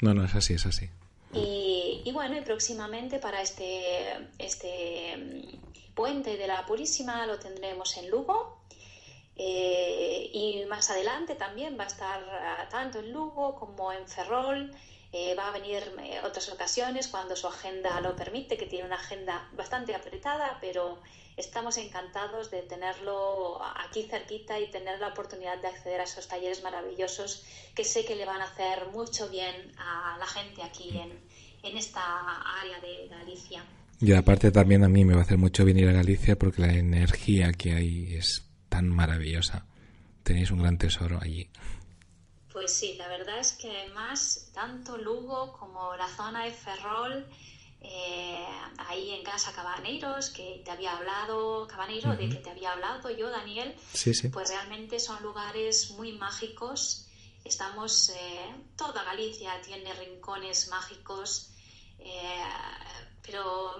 [0.00, 0.88] No, no, es así, es así.
[1.32, 8.10] Y, bueno, y próximamente para este, este mm, puente de la Purísima lo tendremos en
[8.10, 8.55] Lugo.
[9.38, 14.70] Eh, y más adelante también va a estar ah, tanto en Lugo como en Ferrol.
[15.12, 18.96] Eh, va a venir eh, otras ocasiones cuando su agenda lo permite, que tiene una
[18.96, 21.00] agenda bastante apretada, pero
[21.36, 26.62] estamos encantados de tenerlo aquí cerquita y tener la oportunidad de acceder a esos talleres
[26.62, 31.20] maravillosos que sé que le van a hacer mucho bien a la gente aquí en,
[31.62, 32.02] en esta
[32.60, 33.64] área de Galicia.
[34.00, 36.72] Y aparte también a mí me va a hacer mucho venir a Galicia porque la
[36.74, 38.45] energía que hay es
[38.76, 39.64] tan maravillosa.
[40.22, 41.48] Tenéis un gran tesoro allí.
[42.52, 47.26] Pues sí, la verdad es que además tanto Lugo como la zona de Ferrol
[47.80, 48.46] eh,
[48.88, 53.30] ahí en casa Cabaneiros, que te había hablado, Cabaneiro, de que te había hablado yo,
[53.30, 53.74] Daniel,
[54.32, 57.06] pues realmente son lugares muy mágicos.
[57.44, 61.50] Estamos, eh, toda Galicia tiene rincones mágicos,
[61.98, 62.42] eh,
[63.22, 63.76] pero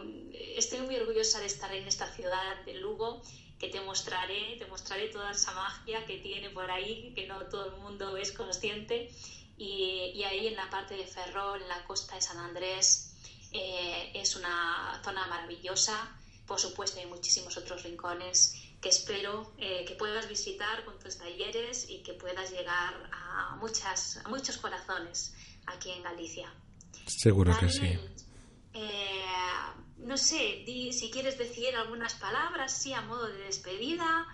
[0.56, 3.22] estoy muy orgullosa de estar en esta ciudad de Lugo
[3.58, 7.74] que te mostraré, te mostraré toda esa magia que tiene por ahí, que no todo
[7.74, 9.10] el mundo es consciente.
[9.56, 13.14] Y, y ahí en la parte de Ferrol, en la costa de San Andrés,
[13.52, 16.14] eh, es una zona maravillosa.
[16.46, 21.88] Por supuesto, hay muchísimos otros rincones que espero eh, que puedas visitar con tus talleres
[21.88, 25.34] y que puedas llegar a, muchas, a muchos corazones
[25.66, 26.52] aquí en Galicia.
[27.06, 27.98] Seguro que sí.
[28.76, 29.22] Eh,
[29.98, 34.26] no sé, si quieres decir algunas palabras, sí, a modo de despedida,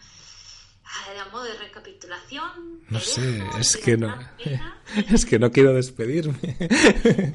[0.85, 2.83] a modo de recapitulación.
[2.91, 4.15] No sé, es que no,
[5.11, 6.57] es que no quiero despedirme.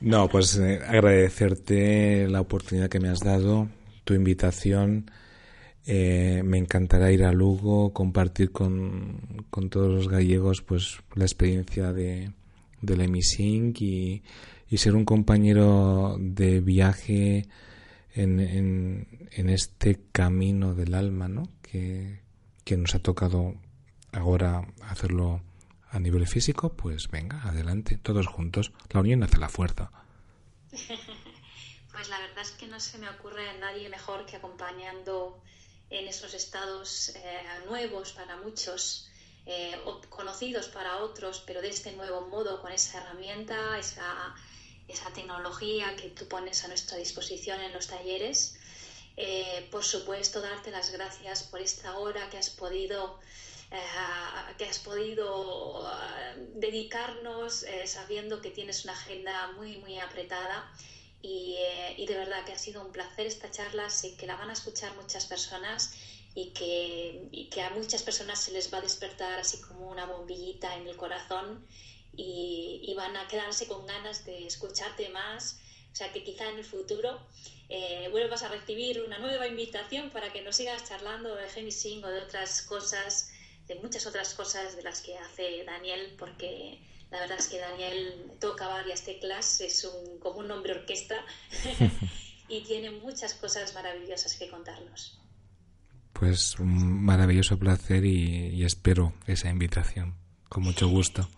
[0.00, 3.68] no, pues eh, agradecerte la oportunidad que me has dado,
[4.04, 5.10] tu invitación.
[5.86, 11.92] Eh, me encantará ir a Lugo, compartir con, con todos los gallegos pues la experiencia
[11.92, 12.32] de,
[12.80, 14.22] del emising y,
[14.70, 17.48] y ser un compañero de viaje
[18.14, 21.48] en, en, este camino del alma, ¿no?
[21.60, 22.20] Que,
[22.64, 23.56] que nos ha tocado
[24.12, 25.42] ahora hacerlo
[25.90, 28.72] a nivel físico, pues venga, adelante, todos juntos.
[28.90, 29.90] La unión hace la fuerza.
[31.92, 35.42] Pues la verdad es que no se me ocurre a nadie mejor que acompañando
[35.90, 39.10] en esos estados eh, nuevos para muchos,
[39.44, 44.34] eh, conocidos para otros, pero de este nuevo modo, con esa herramienta, esa
[44.90, 48.56] esa tecnología que tú pones a nuestra disposición en los talleres.
[49.16, 53.20] Eh, por supuesto, darte las gracias por esta hora que has podido,
[53.70, 53.76] eh,
[54.56, 60.72] que has podido eh, dedicarnos sabiendo que tienes una agenda muy, muy apretada.
[61.22, 61.56] Y,
[62.06, 64.96] de verdad que ha sido un placer esta charla, sé que la van a escuchar
[64.96, 65.92] muchas personas
[66.34, 70.06] y que, y que a muchas personas se les va a despertar así como una
[70.06, 71.66] bombillita en el corazón
[72.16, 75.60] y, van a quedarse con ganas de escucharte más.
[75.92, 77.18] O sea que quizá en el futuro
[77.68, 82.08] eh, vuelvas a recibir una nueva invitación para que nos sigas charlando de Gemising o
[82.08, 83.32] de otras cosas,
[83.66, 86.78] de muchas otras cosas de las que hace Daniel, porque
[87.10, 91.24] la verdad es que Daniel toca varias teclas, es un, como un hombre orquesta
[92.48, 95.18] y tiene muchas cosas maravillosas que contarnos.
[96.12, 100.16] Pues un maravilloso placer y espero esa invitación,
[100.48, 101.28] con mucho gusto.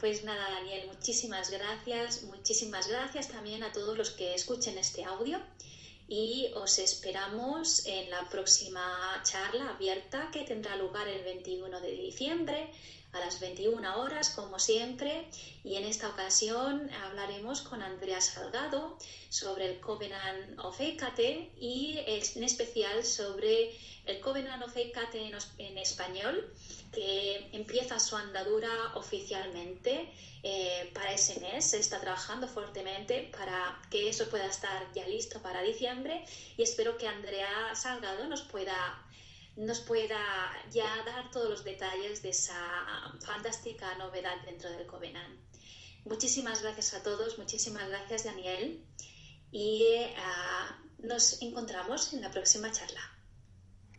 [0.00, 2.22] Pues nada, Daniel, muchísimas gracias.
[2.22, 5.38] Muchísimas gracias también a todos los que escuchen este audio
[6.08, 12.70] y os esperamos en la próxima charla abierta que tendrá lugar el 21 de diciembre
[13.12, 15.26] a las 21 horas, como siempre,
[15.64, 18.96] y en esta ocasión hablaremos con Andrea Salgado
[19.28, 26.52] sobre el Covenant of Ecate y en especial sobre el Covenant of Ecate en español
[26.92, 31.66] que empieza su andadura oficialmente eh, para ese mes.
[31.66, 36.24] Se está trabajando fuertemente para que eso pueda estar ya listo para diciembre
[36.56, 39.04] y espero que Andrea Salgado nos pueda
[39.56, 40.20] nos pueda
[40.70, 42.54] ya dar todos los detalles de esa
[43.24, 45.38] fantástica novedad dentro del Covenant.
[46.04, 48.84] Muchísimas gracias a todos, muchísimas gracias Daniel
[49.50, 50.14] y eh,
[50.98, 53.00] nos encontramos en la próxima charla.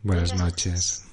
[0.02, 1.04] Buenas, noches.